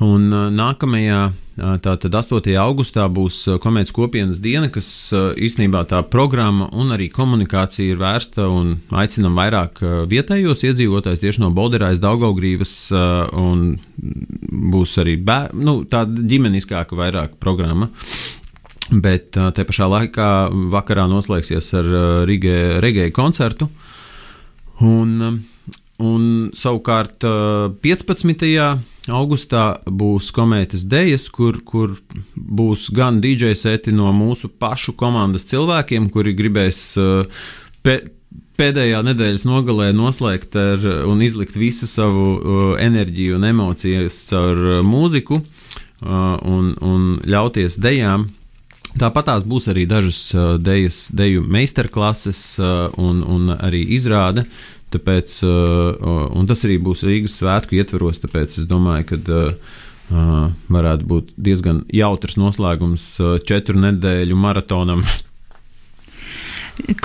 Un 0.02 0.30
uh, 0.32 0.50
nākamajā 0.50 1.30
Tātad 1.54 2.10
8. 2.10 2.50
augustā 2.58 3.04
būs 3.06 3.44
komēdijas 3.62 3.94
kopienas 3.94 4.40
diena, 4.42 4.66
kas 4.74 4.88
īstenībā 5.14 5.84
tā 5.86 6.00
programma 6.10 6.66
un 6.74 6.90
arī 6.90 7.06
komunikācija 7.14 7.92
ir 7.92 8.00
vērsta 8.00 8.48
un 8.50 8.72
aicinam 8.90 9.38
vairāk 9.38 9.78
vietējos 10.10 10.64
iedzīvotājus 10.66 11.22
tieši 11.22 11.44
no 11.44 11.52
Bolderājas, 11.54 12.02
Daugaugrīvas 12.02 12.74
un 13.38 13.62
būs 14.74 14.96
arī 15.04 15.14
bēr, 15.22 15.54
nu, 15.54 15.84
tāda 15.86 16.26
ģimeniskāka 16.26 16.98
vairāk 16.98 17.38
programma. 17.38 17.92
Bet 18.90 19.30
te 19.30 19.64
pašā 19.64 19.86
laikā 19.88 20.28
vakarā 20.74 21.06
noslēgsies 21.08 21.70
ar 21.78 21.92
Rīgai 22.26 23.12
koncertu. 23.14 23.70
Un, 24.82 25.38
un 26.02 26.50
savukārt 26.56 27.22
15 27.22 29.12
augustā 29.14 29.64
būs 29.86 30.30
komētas 30.34 30.84
dejas, 30.90 31.28
kur, 31.30 31.60
kur 31.64 31.94
būs 32.34 32.88
gan 32.94 33.20
DJ 33.22 33.54
seti 33.58 33.94
no 33.94 34.10
mūsu 34.16 34.48
pašu 34.48 34.96
komandas 34.98 35.46
cilvēkiem, 35.50 36.08
kuri 36.10 36.34
gribēs 36.34 36.82
pe, 37.84 37.98
pēdējā 38.58 39.02
nedēļas 39.06 39.46
nogalē 39.46 39.92
noslēgt 39.94 40.56
ar, 40.58 40.86
un 41.06 41.22
izlikt 41.22 41.58
visu 41.58 41.86
savu 41.90 42.76
enerģiju 42.80 43.38
un 43.38 43.50
emocijas 43.52 44.24
caur 44.30 44.80
mūziku 44.86 45.42
un, 46.02 46.72
un 46.80 47.12
ļauties 47.22 47.78
dejām. 47.78 48.30
Tāpat 48.94 49.26
tās 49.26 49.42
būs 49.42 49.64
arī 49.72 49.88
dažas 49.90 50.20
dejas, 50.62 51.08
deju 51.10 51.42
meistarklases 51.50 52.60
un, 52.62 53.24
un 53.26 53.50
arī 53.56 53.80
izrāde. 53.96 54.44
Uh, 54.46 54.73
Tāpēc, 54.94 55.40
uh, 55.46 56.28
un 56.38 56.46
tas 56.50 56.64
arī 56.66 56.78
būs 56.82 57.04
Rīgas 57.06 57.38
svētku 57.40 57.78
ietveros, 57.80 58.22
tāpēc 58.22 58.58
es 58.60 58.68
domāju, 58.70 59.08
ka 59.10 59.20
uh, 59.20 59.76
uh, 60.14 60.48
varētu 60.72 61.10
būt 61.10 61.34
diezgan 61.36 61.84
jautrs 61.92 62.38
noslēgums 62.40 63.08
četru 63.48 63.80
nedēļu 63.82 64.38
maratonam. 64.38 65.02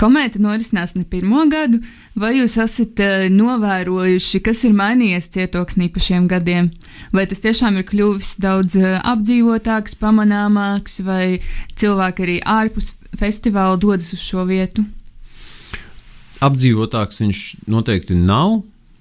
Komēta 0.00 0.40
norisinās 0.42 0.96
ne 0.96 1.04
pirmo 1.06 1.44
gadu, 1.50 1.78
vai 2.18 2.32
jūs 2.40 2.56
esat 2.58 3.00
uh, 3.04 3.26
novērojuši, 3.30 4.40
kas 4.42 4.64
ir 4.66 4.74
mainījies 4.74 5.30
cietoksnī 5.36 5.86
pa 5.94 6.02
šiem 6.02 6.26
gadiem? 6.30 6.72
Vai 7.14 7.28
tas 7.30 7.42
tiešām 7.44 7.78
ir 7.78 7.86
kļuvis 7.86 8.34
daudz 8.42 8.74
uh, 8.80 8.98
apdzīvotāks, 9.12 9.94
pamanāmāks, 10.00 11.00
vai 11.06 11.38
cilvēki 11.78 12.26
arī 12.26 12.38
ārpus 12.42 12.96
festivāla 13.20 13.78
dodas 13.78 14.10
uz 14.16 14.24
šo 14.26 14.46
vietu? 14.50 14.86
Apdzīvotāks 16.44 17.22
viņš 17.22 17.40
noteikti 17.70 18.18
nav. 18.18 18.60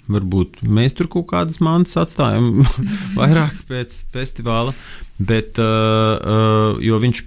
Varbūt 0.09 0.63
mēs 0.65 0.95
tur 0.97 1.05
kaut 1.11 1.27
kādas 1.29 1.59
mantas 1.61 1.93
atstājam 2.01 2.63
vairāk 3.19 3.59
pēc 3.69 3.99
festivāla, 4.13 4.73
bet 5.21 5.59
uh, 5.61 6.15
uh, 6.17 6.79
jo 6.81 6.97
viņš 7.03 7.21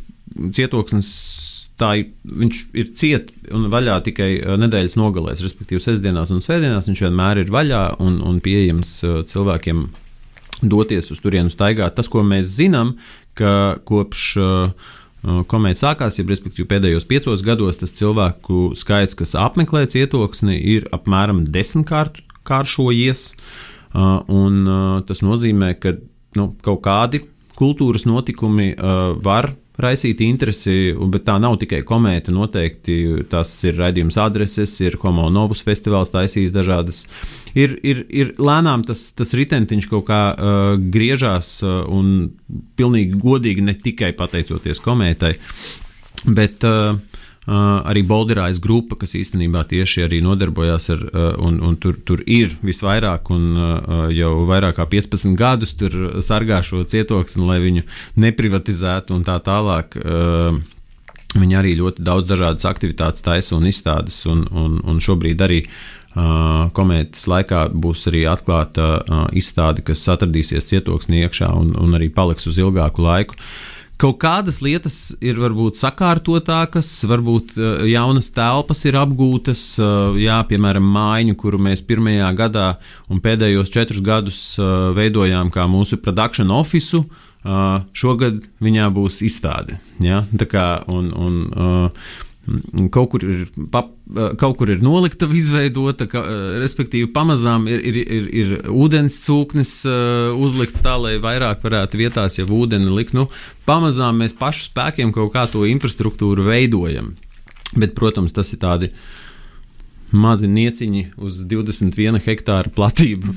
cietoksnis 0.56 1.12
tā 1.78 1.92
viņš 2.22 2.58
ir 2.78 2.90
ciet 2.98 3.30
un 3.54 3.68
vaļā 3.72 4.00
tikai 4.08 4.30
uh, 4.40 4.56
nedēļas 4.60 4.98
nogalēs, 4.98 5.44
respektīvi 5.44 5.82
sestdienās 5.82 6.32
un 6.34 6.42
svētdienās. 6.44 6.88
Viņš 6.90 7.04
vienmēr 7.06 7.44
ir 7.44 7.52
vaļā 7.54 7.84
un, 8.02 8.18
un 8.26 8.40
pieejams 8.42 8.96
uh, 9.06 9.20
cilvēkiem 9.30 9.86
doties 10.62 11.10
uz 11.14 11.22
turienu 11.22 11.50
staigāt. 11.54 11.96
Tas, 11.96 12.10
ko 12.10 12.22
mēs 12.26 12.50
zinām, 12.58 12.96
ka 13.38 13.78
kopš 13.88 14.26
uh, 14.42 14.90
Uh, 15.22 15.44
komēdija 15.46 15.78
sākās, 15.84 16.16
ja 16.18 16.26
respektīvi 16.26 16.66
pēdējos 16.66 17.06
piecos 17.06 17.44
gados 17.46 17.76
tas 17.78 17.92
cilvēku 17.94 18.72
skaits, 18.74 19.14
kas 19.14 19.36
apmeklē 19.38 19.84
cietoksni, 19.92 20.56
ir 20.58 20.88
apmēram 20.90 21.44
desmitkāršojies. 21.46 23.28
Uh, 23.94 24.18
uh, 24.26 24.96
tas 25.06 25.22
nozīmē, 25.22 25.76
ka 25.78 25.94
nu, 26.38 26.48
kaut 26.66 26.82
kādi 26.82 27.22
kultūras 27.54 28.02
notikumi 28.08 28.72
var 29.22 29.52
raisīt 29.80 30.20
interesi, 30.24 30.92
bet 31.12 31.24
tā 31.28 31.38
nav 31.40 31.56
tikai 31.62 31.80
komēta. 31.88 32.32
Noteikti 32.34 33.24
tas 33.30 33.52
ir 33.64 33.78
raidījums 33.80 34.18
adreses, 34.20 34.74
ir 34.84 34.98
Homo 35.02 35.28
Novus 35.32 35.64
festivāls 35.64 36.12
taisījis 36.12 36.52
dažādas. 36.54 37.04
Ir, 37.56 37.78
ir, 37.84 38.04
ir 38.08 38.34
lēnām 38.40 38.84
tas, 38.88 39.10
tas 39.16 39.32
ritentiņš 39.36 39.88
kaut 39.90 40.06
kā 40.08 40.20
uh, 40.32 40.74
griežās 40.92 41.54
uh, 41.64 41.82
un 41.88 42.32
pilnīgi 42.76 43.20
godīgi 43.20 43.64
ne 43.64 43.76
tikai 43.76 44.12
pateicoties 44.16 44.80
komētai, 44.84 45.34
bet 46.28 46.68
uh, 46.68 46.96
arī 47.46 48.04
Bolderājas 48.06 48.60
grupa, 48.62 48.94
kas 49.00 49.16
īstenībā 49.18 49.64
tieši 49.66 50.04
arī 50.04 50.20
nodarbojās 50.22 50.90
ar, 50.94 51.00
uh, 51.08 51.30
un, 51.42 51.58
un 51.64 51.74
tur, 51.76 51.96
tur 52.06 52.22
ir 52.26 52.54
visvairāk, 52.62 53.32
un 53.34 53.48
uh, 53.56 54.04
jau 54.14 54.44
vairāk 54.46 54.78
kā 54.78 54.86
15 54.86 55.34
gadus 55.38 55.74
tur 55.74 56.20
sargā 56.22 56.60
šo 56.62 56.84
cietoksni, 56.86 57.42
lai 57.48 57.58
viņu 57.64 57.82
neprivatizētu 58.22 59.16
un 59.16 59.26
tā 59.26 59.40
tālāk. 59.42 59.98
Uh, 59.98 60.62
Viņi 61.32 61.56
arī 61.56 61.70
ļoti 61.78 62.04
daudz 62.04 62.28
dažādas 62.28 62.66
aktivitātes 62.68 63.24
taisa 63.24 63.54
un 63.56 63.64
izstādes, 63.64 64.18
un, 64.28 64.44
un, 64.52 64.74
un 64.84 64.98
šobrīd 65.00 65.40
arī 65.40 65.62
uh, 65.64 66.68
komētas 66.76 67.24
laikā 67.30 67.62
būs 67.72 68.04
arī 68.10 68.26
atklāta 68.28 68.88
uh, 69.00 69.22
izstāde, 69.32 69.80
kas 69.86 70.04
atradīsies 70.12 70.68
cietoksnī 70.68 71.22
iekšā 71.24 71.48
un, 71.56 71.72
un 71.80 71.96
arī 71.96 72.10
paliks 72.12 72.50
uz 72.50 72.60
ilgāku 72.60 73.06
laiku. 73.06 73.40
Kaut 74.02 74.16
kādas 74.18 74.56
lietas 74.64 74.96
ir 75.22 75.36
varbūt 75.38 75.76
sakārtotākas, 75.78 76.88
varbūt 77.06 77.52
uh, 77.54 77.84
jaunas 77.86 78.32
telpas 78.34 78.80
ir 78.88 78.96
apgūtas. 78.98 79.60
Uh, 79.78 80.16
jā, 80.18 80.40
piemēram, 80.48 80.88
mājiņu, 80.96 81.36
kuru 81.38 81.60
mēs 81.62 81.84
pirmajā 81.86 82.32
gadā 82.40 82.66
un 83.06 83.22
pēdējos 83.22 83.70
četrus 83.70 84.02
gadus 84.02 84.40
uh, 84.58 84.90
veidojām 84.96 85.52
kā 85.54 85.68
mūsu 85.70 86.00
ofisu. 86.02 87.04
Uh, 87.42 87.82
šogad 87.94 88.42
viņā 88.62 88.90
būs 88.94 89.22
izstāde. 89.22 89.78
Ja? 90.02 90.24
Tā 90.34 90.46
kā, 90.50 90.66
un, 90.86 91.10
un, 91.14 91.38
uh, 91.54 92.12
Kaut 92.90 93.12
kur, 93.12 93.22
ir, 93.22 93.42
pap, 93.70 93.92
kaut 94.40 94.56
kur 94.58 94.72
ir 94.72 94.80
noliktava 94.82 95.36
izveidota, 95.38 96.08
ka, 96.10 96.24
respektīvi, 96.58 97.06
pamazām 97.14 97.68
ir, 97.70 97.84
ir, 97.86 97.98
ir, 98.02 98.26
ir 98.34 98.54
ūdens 98.66 99.20
cūknis 99.22 99.70
uh, 99.86 100.34
uzlikts 100.34 100.82
tā, 100.82 100.96
lai 100.98 101.14
vairāk 101.22 101.62
varētu 101.62 102.00
vietās 102.00 102.40
jau 102.40 102.48
ūdeni 102.50 102.90
likt. 102.90 103.14
Nu, 103.14 103.28
pamazām 103.68 104.18
mēs 104.24 104.34
pašu 104.38 104.66
spēkiem 104.72 105.14
kaut 105.14 105.30
kā 105.36 105.46
to 105.52 105.62
infrastruktūru 105.70 106.48
veidojam. 106.50 107.14
Bet, 107.78 107.94
protams, 107.96 108.34
tas 108.34 108.50
ir 108.52 108.60
tādi 108.64 108.90
mazi 110.12 110.50
nieciņi 110.50 111.06
uz 111.18 111.42
21 111.50 112.20
hektāra 112.24 112.72
platību. 112.72 113.34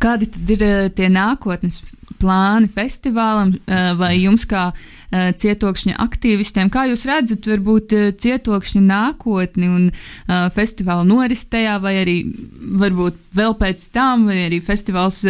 Kādi 0.00 0.30
tad 0.32 0.54
ir 0.54 0.62
tie 0.96 1.10
nākotnes 1.12 1.82
plāni 2.20 2.70
festivālam 2.72 3.54
vai 4.00 4.14
jums 4.16 4.46
kā? 4.48 4.70
uh, 4.70 5.00
cietokšņa 5.10 5.96
aktīvistiem. 6.00 6.70
Kā 6.70 6.86
jūs 6.90 7.04
redzat, 7.08 7.48
varbūt 7.50 7.94
cietokšņa 8.22 8.82
nākotni 8.84 9.70
un 9.70 9.88
festivāla 10.54 11.04
noris 11.06 11.44
tajā, 11.50 11.78
vai 11.82 11.96
arī 12.02 12.16
varbūt 12.80 13.18
vēl 13.36 13.56
pēc 13.58 13.88
tam, 13.94 14.28
vai 14.30 14.46
arī 14.46 14.60
festivāls 14.62 15.24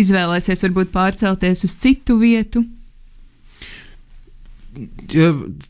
izvēlēsies 0.00 0.64
varbūt 0.68 0.94
pārcelties 0.94 1.66
uz 1.66 1.76
citu 1.82 2.18
vietu? 2.22 2.64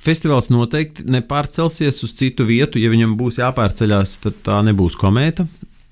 Festivāls 0.00 0.50
noteikti 0.52 1.04
nepārcelsies 1.10 2.02
uz 2.06 2.14
citu 2.18 2.46
vietu. 2.48 2.80
Ja 2.82 2.92
viņam 2.92 3.16
būs 3.20 3.40
jāpārceļās, 3.42 4.18
tad 4.24 4.38
tā 4.46 4.60
nebūs 4.66 4.96
komēta. 5.00 5.46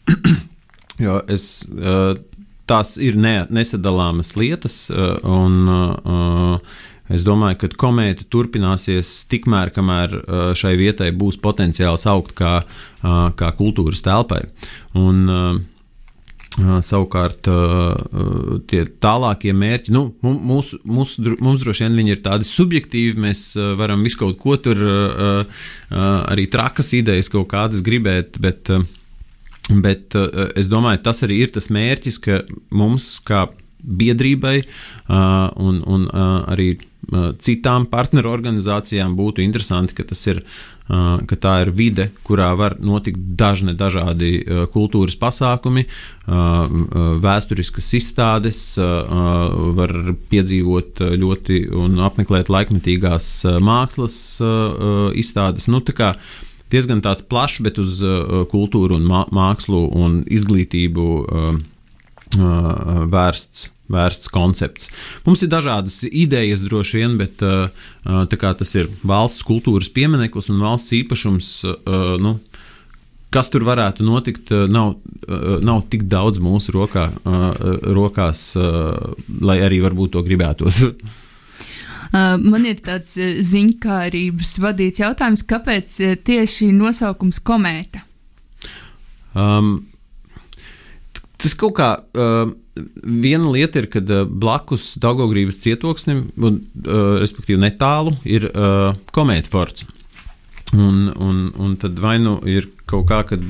jo 1.05 1.19
es, 1.31 1.51
tās 2.71 2.97
ir 3.01 3.19
ne, 3.21 3.37
nesadalāmas 3.51 4.35
lietas, 4.39 4.87
un 5.23 6.65
Es 7.13 7.25
domāju, 7.27 7.59
ka 7.61 7.69
komēta 7.83 8.25
turpināsies 8.33 9.11
tikmēr, 9.29 9.73
kamēr 9.75 10.15
šai 10.57 10.73
vietai 10.81 11.11
būs 11.13 11.37
potenciāls 11.43 12.07
augt 12.09 12.33
kā, 12.39 12.63
kā 13.03 13.51
kultūras 13.59 14.01
telpai. 14.07 14.45
Un, 14.97 15.27
Savukārt, 16.61 17.49
tie 18.69 18.83
tālākie 19.01 19.55
mērķi, 19.57 19.93
nu, 19.95 20.03
mūsu, 20.21 20.83
mūsu, 20.85 21.23
mums 21.41 21.63
droši 21.63 21.89
vien 21.89 22.11
ir 22.13 22.21
tādi 22.25 22.45
subjektīvi. 22.45 23.17
Mēs 23.25 23.45
varam 23.81 24.05
visu 24.05 24.21
kaut 24.21 24.37
ko 24.43 24.59
tur, 24.61 24.83
arī 25.89 26.45
trakas 26.53 26.93
idejas 26.99 27.33
kaut 27.33 27.49
kādas 27.55 27.81
gribēt, 27.85 28.37
bet, 28.43 28.69
bet 29.73 30.19
es 30.53 30.69
domāju, 30.69 31.01
tas 31.09 31.25
arī 31.25 31.41
ir 31.47 31.57
tas 31.57 31.71
mērķis, 31.73 32.21
ka 32.21 32.43
mums, 32.69 33.15
kā 33.25 33.47
biedrībai 33.83 34.59
un, 35.09 35.81
un 35.89 36.09
arī 36.13 36.75
citām 37.43 37.87
partneru 37.91 38.31
organizācijām 38.31 39.17
būtu 39.19 39.43
interesanti, 39.43 39.97
ka, 39.97 40.05
ir, 40.31 40.43
ka 41.27 41.39
tā 41.41 41.55
ir 41.65 41.73
vide, 41.75 42.09
kurā 42.27 42.53
var 42.59 42.77
notikt 42.79 43.19
dažne 43.39 43.75
dažādi 43.75 44.45
kultūras 44.73 45.17
pasākumi, 45.19 45.87
vēsturiskas 47.27 47.91
izstādes, 47.99 48.63
var 48.79 49.97
piedzīvot 50.31 51.03
ļoti 51.25 51.65
un 51.83 51.99
apmeklēt 52.07 52.53
laikmetīgās 52.53 53.33
mākslas 53.59 54.17
izstādes. 55.19 55.69
Nu, 55.69 55.83
tā 55.83 56.15
diezgan 56.73 57.03
tāds 57.05 57.27
plašs, 57.27 57.61
bet 57.67 57.83
uz 57.83 57.99
kultūru 58.55 58.97
un 59.01 59.11
mākslu 59.11 59.85
un 59.91 60.23
izglītību 60.31 61.11
vērsts 63.13 63.69
vērsts 63.91 64.31
koncepts. 64.33 64.89
Mums 65.27 65.43
ir 65.45 65.51
dažādas 65.53 66.03
idejas, 66.09 66.65
droši 66.67 67.01
vien, 67.01 67.17
bet 67.21 67.43
uh, 67.45 67.69
uh, 68.07 68.25
tas 68.31 68.75
ir 68.79 68.91
valsts 69.03 69.45
kultūras 69.47 69.91
piemineklis 69.93 70.51
un 70.53 70.63
valsts 70.63 70.95
īpašums. 71.03 71.51
Uh, 71.65 72.15
nu, 72.23 72.37
kas 73.33 73.49
tur 73.49 73.65
varētu 73.65 74.05
notikt, 74.05 74.51
nav, 74.69 74.99
nav 75.65 75.87
tik 75.89 76.03
daudz 76.05 76.37
mūsu 76.37 76.75
rokā, 76.75 77.07
rokās, 77.97 78.43
lai 79.41 79.57
arī 79.65 79.79
varbūt 79.81 80.13
to 80.13 80.21
gribētos. 80.27 80.83
Man 82.53 82.67
ir 82.69 82.83
tāds 82.85 83.17
ziņkārības 83.17 84.51
vadīts 84.61 85.01
jautājums, 85.01 85.47
kāpēc 85.49 85.97
tieši 86.29 86.69
nosaukums 86.77 87.41
komēta? 87.41 88.05
Um, 89.33 89.79
tas 91.43 91.57
kaut 91.59 91.77
kā. 91.79 91.95
Uh, 92.17 92.53
viena 93.05 93.51
lieta 93.53 93.83
ir, 93.83 93.89
kad 93.93 94.09
uh, 94.11 94.25
blakus 94.27 94.95
Daugogrības 95.01 95.61
cietoksnim, 95.63 96.29
un, 96.41 96.63
uh, 96.85 97.19
respektīvi 97.21 97.61
netālu, 97.61 98.17
ir 98.25 98.49
uh, 98.51 98.95
komētforts. 99.13 99.85
Un, 100.73 101.11
un, 101.21 101.41
un 101.61 101.75
tad 101.77 101.99
vai 102.01 102.15
nu 102.17 102.39
ir 102.49 102.71
kaut 102.89 103.05
kā, 103.11 103.19
kad 103.29 103.43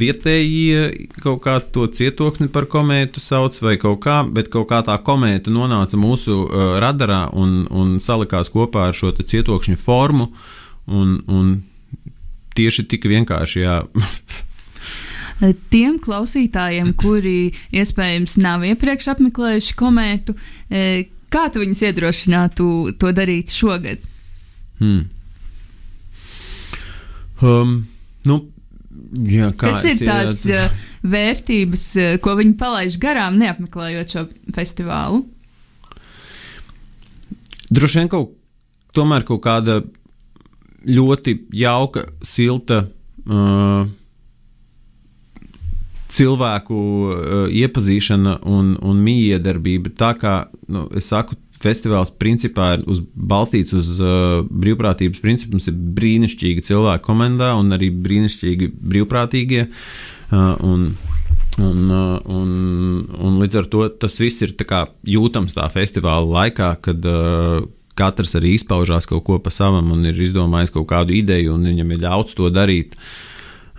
vietējie 0.00 1.10
kaut 1.20 1.42
kā 1.44 1.58
to 1.60 1.84
cietoksni 1.92 2.48
par 2.52 2.64
komētu 2.72 3.20
sauc, 3.20 3.58
vai 3.60 3.74
kaut 3.80 4.00
kā, 4.06 4.22
bet 4.24 4.48
kaut 4.52 4.70
kā 4.70 4.80
tā 4.86 4.96
komēta 5.04 5.52
nonāca 5.52 6.00
mūsu 6.00 6.38
uh, 6.46 6.78
radarā 6.80 7.26
un, 7.36 7.66
un 7.68 7.98
salikās 8.00 8.48
kopā 8.54 8.88
ar 8.88 8.96
šo 8.96 9.12
cietokšņu 9.12 9.76
formu. 9.80 10.30
Un, 10.88 11.18
un 11.28 11.52
tieši 12.56 12.88
tik 12.88 13.04
vienkārši, 13.12 13.66
jā. 13.66 13.82
tiem 15.72 15.96
klausītājiem, 16.02 16.92
kuri 16.98 17.52
iespējams 17.72 18.36
nav 18.40 18.64
iepriekš 18.68 19.10
apmeklējuši 19.14 19.76
komētu, 19.78 20.36
e, 20.68 20.84
kā 21.32 21.46
tu 21.52 21.62
viņus 21.62 21.84
iedrošinātu 21.88 22.68
to 23.00 23.12
darīt 23.16 23.52
šogad? 23.54 24.02
Hmm. 24.80 25.08
Um, 27.40 27.76
nu, 28.28 28.40
jā, 29.24 29.48
Kas 29.56 29.84
ir 29.88 30.02
tās 30.04 30.42
jā, 30.48 30.66
tas... 30.68 30.88
vērtības, 31.08 31.84
e, 31.96 32.08
ko 32.20 32.36
viņi 32.36 32.56
palaiž 32.60 32.98
garām, 33.00 33.38
neapmeklējot 33.40 34.16
šo 34.16 34.26
festivālu? 34.56 35.22
Droši 37.70 38.02
vien 38.02 38.10
kaut, 38.12 38.34
tomēr 38.96 39.24
kaut 39.24 39.40
kāda 39.44 39.78
ļoti 40.90 41.36
jauka, 41.54 42.06
silta 42.24 42.82
uh, 42.84 43.88
cilvēku 46.10 46.76
uh, 46.80 47.44
iepazīšana 47.54 48.40
un, 48.48 48.74
un 48.82 49.04
mījiedarbība. 49.04 49.94
Tā 49.98 50.14
kā 50.18 50.34
nu, 50.70 50.86
es 50.96 51.10
saku, 51.12 51.38
festivāls 51.60 52.12
principā 52.16 52.74
ir 52.78 52.84
uz, 52.90 53.02
balstīts 53.14 53.74
uz 53.76 53.92
uh, 54.02 54.40
brīvprātības 54.48 55.22
principu. 55.22 55.56
Mums 55.56 55.70
ir 55.70 55.78
brīnišķīgi 56.00 56.66
cilvēki 56.70 57.06
komandā 57.06 57.52
un 57.58 57.76
arī 57.76 57.92
brīnišķīgi 57.94 58.72
brīvprātīgie. 58.80 59.66
Uh, 60.30 60.54
un, 60.64 60.86
un, 61.60 61.90
un, 61.90 62.54
un 63.18 63.42
līdz 63.42 63.60
ar 63.62 63.68
to 63.70 63.86
tas 64.00 64.16
viss 64.22 64.46
ir 64.46 64.56
tā 64.58 64.86
jūtams 65.06 65.56
tā 65.58 65.68
festivāla 65.72 66.26
laikā, 66.40 66.72
kad 66.86 67.06
uh, 67.10 67.60
katrs 68.00 68.36
arī 68.38 68.54
izpaužās 68.56 69.08
kaut 69.10 69.26
ko 69.26 69.38
pa 69.42 69.52
savam 69.52 69.90
un 69.92 70.06
ir 70.08 70.18
izdomājis 70.24 70.72
kaut 70.74 70.88
kādu 70.92 71.16
ideju, 71.18 71.56
un 71.56 71.66
viņam 71.68 71.92
ir 71.92 72.04
ļauts 72.06 72.38
to 72.38 72.48
darīt. 72.54 72.96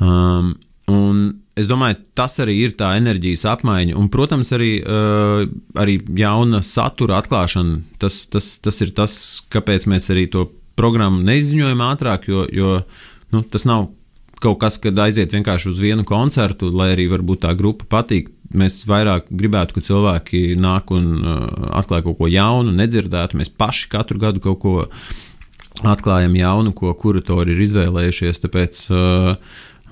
Um, 0.02 0.56
un 0.92 1.41
es 1.60 1.68
domāju, 1.70 2.00
tas 2.18 2.38
arī 2.44 2.58
ir 2.66 2.76
tā 2.80 2.94
enerģijas 3.00 3.46
apmaiņa, 3.54 3.96
un, 4.00 4.10
protams, 4.14 4.52
arī, 4.56 4.72
uh, 4.82 5.46
arī 5.80 6.00
jauna 6.18 6.62
satura 6.66 7.20
atklāšana. 7.22 7.82
Tas, 8.02 8.24
tas, 8.32 8.54
tas 8.64 8.82
ir 8.84 8.94
tas, 8.98 9.16
kāpēc 9.52 9.88
mēs 9.92 10.10
arī 10.14 10.28
to 10.32 10.48
programmu 10.80 11.22
neizziņojam 11.28 11.84
ātrāk, 11.92 12.30
jo, 12.32 12.46
jo 12.56 12.78
nu, 13.36 13.44
tas 13.44 13.68
nav 13.68 13.90
kaut 14.42 14.58
kas, 14.64 14.80
kad 14.82 14.98
aiziet 15.04 15.34
vienkārši 15.36 15.70
uz 15.70 15.82
vienu 15.82 16.06
koncertu, 16.08 16.72
lai 16.74 16.92
arī 16.96 17.06
varbūt 17.12 17.44
tā 17.46 17.52
grupa 17.58 17.86
patīk. 18.00 18.32
Mēs 18.58 18.82
vairāk 18.90 19.30
gribētu, 19.30 19.78
ka 19.78 19.84
cilvēki 19.86 20.58
nāk 20.60 20.90
un 20.92 21.12
uh, 21.22 21.44
atklāj 21.80 22.02
kaut 22.08 22.18
ko 22.20 22.28
jaunu, 22.32 22.74
nedzirdētu. 22.76 23.38
Mēs 23.40 23.54
paši 23.54 23.88
katru 23.94 24.20
gadu 24.20 24.42
kaut 24.44 24.60
ko 24.64 24.74
atklājam 25.88 26.34
jaunu, 26.36 26.74
ko 26.76 26.92
kuratori 27.00 27.54
ir 27.56 27.62
izvēlējušies. 27.68 28.42
Tāpēc 28.44 28.82
uh, 28.92 29.38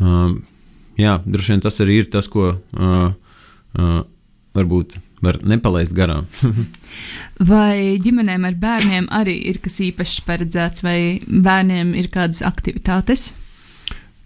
uh, 0.02 0.34
jā, 0.99 1.17
droši 1.25 1.55
vien 1.55 1.63
tas 1.65 1.79
arī 1.83 2.01
ir 2.03 2.09
tas, 2.13 2.27
ko 2.31 2.51
uh, 2.53 3.12
uh, 3.79 4.01
varbūt 4.57 4.99
var 5.23 5.39
nepalaist 5.43 5.93
garām. 5.95 6.27
vai 7.51 7.99
ģimenēm 8.03 8.47
ar 8.47 8.55
bērniem 8.59 9.09
arī 9.15 9.35
ir 9.51 9.59
kas 9.63 9.79
īpašs 9.83 10.21
paredzēts, 10.27 10.83
vai 10.85 10.99
bērniem 11.27 11.93
ir 11.99 12.12
kādas 12.13 12.43
aktivitātes? 12.47 13.31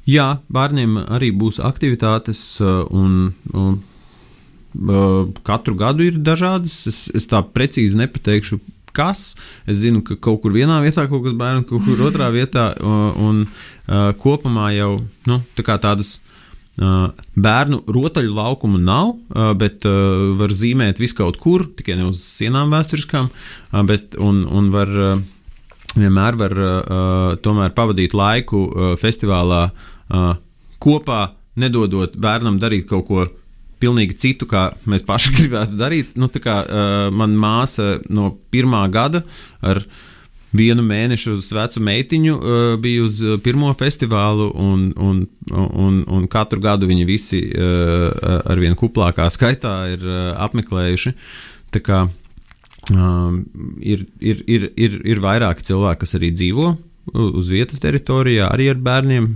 Jā, 0.10 0.44
bērniem 0.52 1.00
arī 1.16 1.32
būs 1.32 1.62
aktivitātes, 1.64 2.44
un, 2.92 3.32
un 3.56 3.78
katru 5.48 5.78
gadu 5.80 6.04
ir 6.04 6.20
dažādas. 6.20 6.82
Es, 6.90 7.00
es 7.16 7.30
tā 7.32 7.40
precīzi 7.56 7.98
nepateikšu, 8.02 8.60
kas. 8.94 9.34
Es 9.66 9.80
zinu, 9.82 10.04
ka 10.06 10.18
kaut 10.20 10.42
kur 10.44 10.54
vienā 10.56 10.82
vietā 10.84 11.08
kaut 11.08 11.24
kas 11.28 11.38
bērnu, 11.40 11.64
kaut 11.70 11.86
kur 11.88 12.04
otrā 12.10 12.30
vietā, 12.34 12.74
un, 12.84 13.48
un 13.88 14.14
kopumā 14.20 14.74
jau 14.76 14.98
nu, 15.30 15.42
tā 15.56 15.80
tādas. 15.80 16.20
Uh, 16.74 17.12
bērnu 17.38 17.84
rotaļu 17.86 18.32
laukumu 18.34 18.80
nav, 18.82 19.12
uh, 19.14 19.52
bet 19.54 19.84
uh, 19.86 20.34
var 20.40 20.50
zīmēt 20.50 20.98
visu 20.98 21.20
kaut 21.20 21.38
kur, 21.38 21.68
tikai 21.78 22.00
ne 22.00 22.08
uz 22.10 22.24
sienām 22.26 22.74
vēsturiskām, 22.74 23.28
uh, 23.30 23.84
bet 23.86 24.18
un, 24.18 24.40
un 24.50 24.72
var 24.74 24.90
uh, 24.90 25.20
vienmēr 25.94 26.40
var 26.40 26.56
uh, 26.58 27.70
pavadīt 27.78 28.16
laiku 28.18 28.64
uh, 28.66 28.96
festivālā 28.98 29.68
uh, 29.70 30.34
kopā, 30.82 31.22
nedodot 31.62 32.18
bērnam 32.18 32.58
darīt 32.58 32.88
kaut 32.90 33.06
ko 33.06 33.28
pilnīgi 33.84 34.18
citu, 34.18 34.48
kā 34.50 34.72
mēs 34.90 35.06
paši 35.06 35.34
gribētu 35.38 35.78
darīt. 35.78 36.16
Nu, 36.18 36.32
kā, 36.34 36.58
uh, 36.64 37.06
man 37.14 37.38
māsa 37.38 38.00
no 38.10 38.32
pirmā 38.54 38.88
gada 38.94 39.22
ar 39.62 39.84
vienu 40.54 40.86
mēnešu 40.86 41.38
vecu 41.56 41.82
meitiņu 41.84 42.36
uh, 42.38 42.62
bija 42.82 43.04
uz 43.06 43.20
pirmo 43.46 43.72
festivālu, 43.78 44.52
un, 44.54 44.88
un, 44.98 45.24
un, 45.52 46.00
un 46.08 46.28
katru 46.32 46.62
gadu 46.64 46.90
viņi 46.90 47.10
visi 47.10 47.42
uh, 47.50 48.10
ar 48.46 48.62
vien 48.62 48.78
kuplākā 48.80 49.30
skaitā 49.34 49.76
ir 49.96 50.06
uh, 50.08 50.32
apmeklējuši. 50.46 51.14
Tā 51.74 51.82
kā 51.84 52.06
uh, 52.08 53.36
ir, 53.82 54.08
ir, 54.22 54.44
ir, 54.48 54.72
ir, 54.78 54.98
ir 55.16 55.24
vairāki 55.24 55.66
cilvēki, 55.72 56.04
kas 56.06 56.18
arī 56.20 56.34
dzīvo 56.38 56.74
uz 57.12 57.50
vietas 57.52 57.82
teritorijā, 57.84 58.48
arī 58.54 58.70
ar 58.72 58.80
bērniem. 58.80 59.34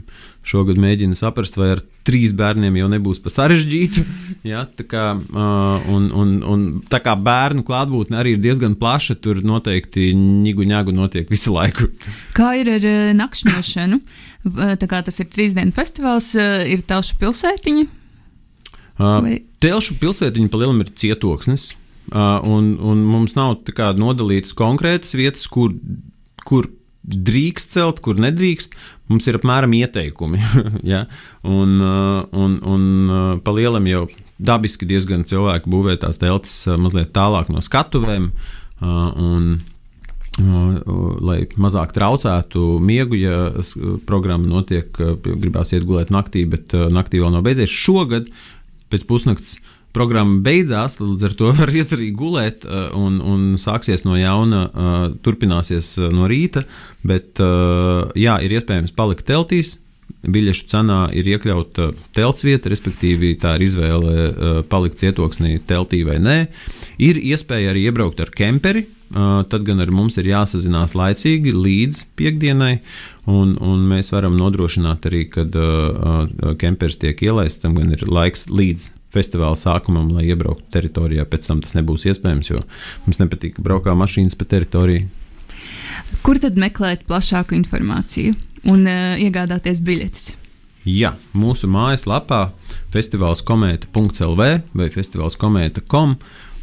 Šogad 0.48 0.80
mēģina 0.80 1.18
saprast, 1.18 1.58
vai 1.60 1.74
ar 1.76 1.82
trīs 2.08 2.32
bērniem 2.36 2.78
jau 2.80 2.88
nebūs 2.94 3.20
pa 3.24 3.34
sarežģītu. 3.34 4.06
Ja, 4.48 4.62
tā, 4.70 4.86
kā, 4.88 5.02
uh, 5.18 5.88
un, 5.92 6.06
un, 6.16 6.30
un, 6.48 6.62
tā 6.88 7.02
kā 7.04 7.18
bērnu 7.20 7.66
klātbūtne 7.68 8.16
arī 8.22 8.36
ir 8.36 8.40
diezgan 8.40 8.78
plaša, 8.80 9.18
tur 9.20 9.42
noteikti 9.44 10.14
ņigu 10.16 10.64
ņēgu 10.70 10.94
notiek 10.96 11.28
visu 11.34 11.52
laiku. 11.52 11.90
Kā 12.38 12.54
ir 12.56 12.70
ar 12.78 12.86
uh, 12.88 13.10
nakšņošanu? 13.18 13.98
Tā 14.80 14.88
kā 14.88 15.02
tas 15.04 15.20
ir 15.20 15.28
trīs 15.34 15.58
dienu 15.58 15.76
festivāls, 15.76 16.30
uh, 16.38 16.62
ir 16.64 16.86
telšu 16.88 17.18
pilsētiņa. 17.20 17.84
Uh, 19.02 19.28
telšu 19.66 19.98
pilsētiņa 20.00 20.54
pa 20.54 20.62
lielam 20.62 20.80
ir 20.86 20.94
cietoksnis. 20.96 21.74
Uh, 22.08 22.38
un, 22.48 22.78
un 22.80 23.04
mums 23.04 23.36
nav 23.36 23.58
nodalītas 24.00 24.56
konkrētas 24.56 25.18
vietas, 25.18 25.44
kur, 25.52 25.76
kur 26.48 26.70
drīkst 27.08 27.74
celt, 27.78 28.02
kur 28.04 28.20
nedrīkst. 28.20 28.76
Mums 29.08 29.28
ir 29.30 29.40
apmēram 29.40 29.74
ieteikumi. 29.78 30.42
ja? 30.94 31.06
Un, 31.48 31.78
uh, 31.80 32.26
un, 32.36 32.60
un 32.68 32.84
uh, 33.08 33.32
pa 33.44 33.56
lielam 33.56 33.88
jau 33.88 34.06
dabiski 34.38 34.88
diezgan 34.90 35.24
cilvēki 35.28 35.72
būvē 35.72 35.98
tās 36.04 36.20
teltis 36.22 36.60
uh, 36.68 36.76
mazliet 36.80 37.14
tālāk 37.16 37.52
no 37.54 37.64
skatuvēm. 37.64 38.32
Un, 38.78 39.46
lai 40.38 41.38
mazāk 41.58 41.96
traucētu 41.96 42.76
miegu, 42.86 43.18
ja 43.18 43.38
programma 44.06 44.46
notiek, 44.46 45.00
gribās 45.26 45.74
iet 45.74 45.88
gulēt 45.90 46.12
naktī, 46.14 46.44
bet 46.46 46.76
naktī 46.94 47.18
vēl 47.24 47.34
nav 47.34 47.42
beidzies. 47.48 47.74
Šogad 47.74 48.30
pēc 48.94 49.08
pusnakts 49.10 49.56
programma 49.96 50.42
beidzās, 50.44 51.00
līdz 51.02 51.26
ar 51.28 51.36
to 51.40 51.52
var 51.60 51.74
iet 51.74 51.96
arī 51.96 52.12
gulēt, 52.16 52.68
uh, 52.68 52.88
un, 52.98 53.20
un 53.24 53.50
sāksies 53.62 54.06
no 54.08 54.18
jauna, 54.20 54.68
uh, 54.68 55.02
turpināsies 55.26 55.96
uh, 56.02 56.12
no 56.14 56.30
rīta. 56.30 56.66
Bet, 57.08 57.40
jā, 58.20 58.34
ir 58.44 58.52
iespējams 58.58 58.92
palikt 58.98 59.24
teltīs. 59.30 59.78
Biļešu 60.28 60.66
cenā 60.68 60.98
ir 61.16 61.28
iekļauta 61.30 61.86
telts 62.18 62.44
vieta, 62.44 62.72
respektīvi 62.74 63.30
tā 63.40 63.54
ir 63.56 63.64
izvēle 63.64 64.64
palikt 64.68 65.00
cietoksnī, 65.00 65.54
teltī 65.70 66.02
vai 66.08 66.18
nē. 66.20 66.36
Ir 67.00 67.20
iespēja 67.22 67.72
arī 67.72 67.86
iebraukt 67.88 68.20
ar 68.26 68.34
kemperi, 68.36 68.84
tad 69.14 69.64
gan 69.70 69.80
ar 69.84 69.94
mums 69.94 70.18
ir 70.20 70.28
jāsazinās 70.34 70.98
laicīgi 70.98 71.54
līdz 71.56 72.02
piekdienai, 72.20 72.74
un, 73.30 73.56
un 73.56 73.88
mēs 73.88 74.12
varam 74.12 74.36
nodrošināt 74.42 75.08
arī, 75.08 75.24
kad 75.32 75.56
uh, 75.56 76.28
kemperis 76.60 77.00
tiek 77.00 77.24
ielaists, 77.24 77.64
tam 77.64 77.78
gan 77.80 77.96
ir 77.96 78.04
laiks 78.12 78.50
līdz 78.52 78.97
festivāla 79.18 79.58
sākumam, 79.58 80.12
lai 80.14 80.30
iebrauktu 80.30 80.70
teritorijā. 80.78 81.26
Pēc 81.28 81.50
tam 81.50 81.62
tas 81.66 81.76
nebūs 81.78 82.08
iespējams, 82.08 82.54
jo 82.54 82.64
mums 83.06 83.22
nepatīk 83.22 83.62
braukt 83.64 83.90
mašīnas 83.90 84.38
pa 84.38 84.48
teritoriju. 84.54 85.08
Kur 86.24 86.40
tad 86.40 86.58
meklēt 86.60 87.08
plašāku 87.10 87.58
informāciju 87.58 88.36
un 88.72 88.86
uh, 88.88 89.16
iegādāties 89.20 89.82
biļetes? 89.86 90.36
Jā, 90.88 91.18
mūsu 91.36 91.68
mājaslapā 91.68 92.52
festivāls 92.94 93.42
komēta.lv 93.44 94.46
vai 94.78 94.88
festivāls 94.94 95.36
komēta.com 95.40 96.16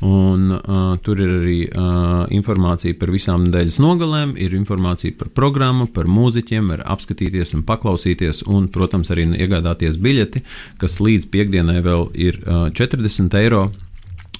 Un, 0.04 0.50
uh, 0.52 0.98
tur 1.00 1.20
ir 1.22 1.30
arī 1.38 1.60
uh, 1.64 2.26
informācija 2.34 2.96
par 3.00 3.08
visām 3.14 3.46
nedēļas 3.46 3.78
nogalēm, 3.80 4.34
ir 4.36 4.52
informācija 4.58 5.14
par 5.16 5.30
programmu, 5.32 5.86
par 5.94 6.10
mūziķiem, 6.12 6.74
var 6.74 6.82
apskatīties 6.92 7.54
un 7.56 7.62
paklausīties, 7.64 8.42
un, 8.52 8.66
protams, 8.74 9.08
arī 9.14 9.24
iegādāties 9.32 9.96
biļeti, 10.04 10.44
kas 10.82 10.98
līdz 11.00 11.30
piekdienai 11.32 11.78
vēl 11.86 12.10
ir 12.20 12.42
uh, 12.44 12.66
40 12.76 13.38
eiro. 13.40 13.64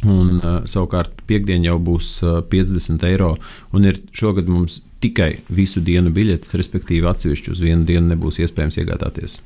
Un, 0.05 0.37
uh, 0.43 0.59
savukārt, 0.69 1.23
piekdiena 1.25 1.71
jau 1.71 1.79
būs 1.81 2.11
uh, 2.27 2.43
50 2.53 3.09
eiro. 3.09 3.33
Un 3.73 3.89
ir 3.89 4.03
šogad 4.13 4.51
mums 4.53 4.83
tikai 5.01 5.39
visu 5.49 5.81
dienu 5.85 6.13
biļetes, 6.13 6.53
respektīvi, 6.61 7.09
atsevišķi 7.09 7.57
uz 7.57 7.65
vienu 7.65 7.89
dienu 7.89 8.13
nebūs 8.13 8.43
iespējams 8.45 8.83
iegādāties. 8.85 9.41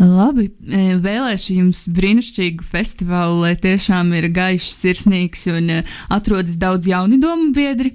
Labi, 0.00 0.48
e, 0.68 0.96
vēlēšu 1.00 1.56
jums 1.56 1.84
brīnišķīgu 1.96 2.66
festivālu, 2.68 3.40
lai 3.44 3.54
tiešām 3.60 4.12
ir 4.18 4.28
gaišs, 4.34 4.74
sirsnīgs 4.82 5.46
un 5.52 5.70
e, 5.72 5.82
atrodas 6.12 6.58
daudz 6.60 6.88
jaunu 6.90 7.20
domu 7.22 7.52
biedri. 7.56 7.94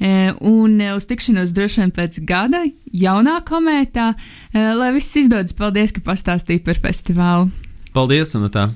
E, 0.00 0.32
un 0.44 0.78
uz 0.94 1.08
tikšanos 1.10 1.52
droši 1.54 1.82
vien 1.82 1.92
pēc 1.94 2.22
gada, 2.28 2.64
jaunā 2.92 3.40
komētā, 3.46 4.12
lai 4.54 4.94
viss 4.96 5.20
izdodas. 5.20 5.56
Paldies, 5.56 5.94
ka 5.94 6.04
pastāstīji 6.04 6.64
par 6.66 6.80
festivālu. 6.82 7.52
Paldies, 7.94 8.34
Anatā! 8.38 8.72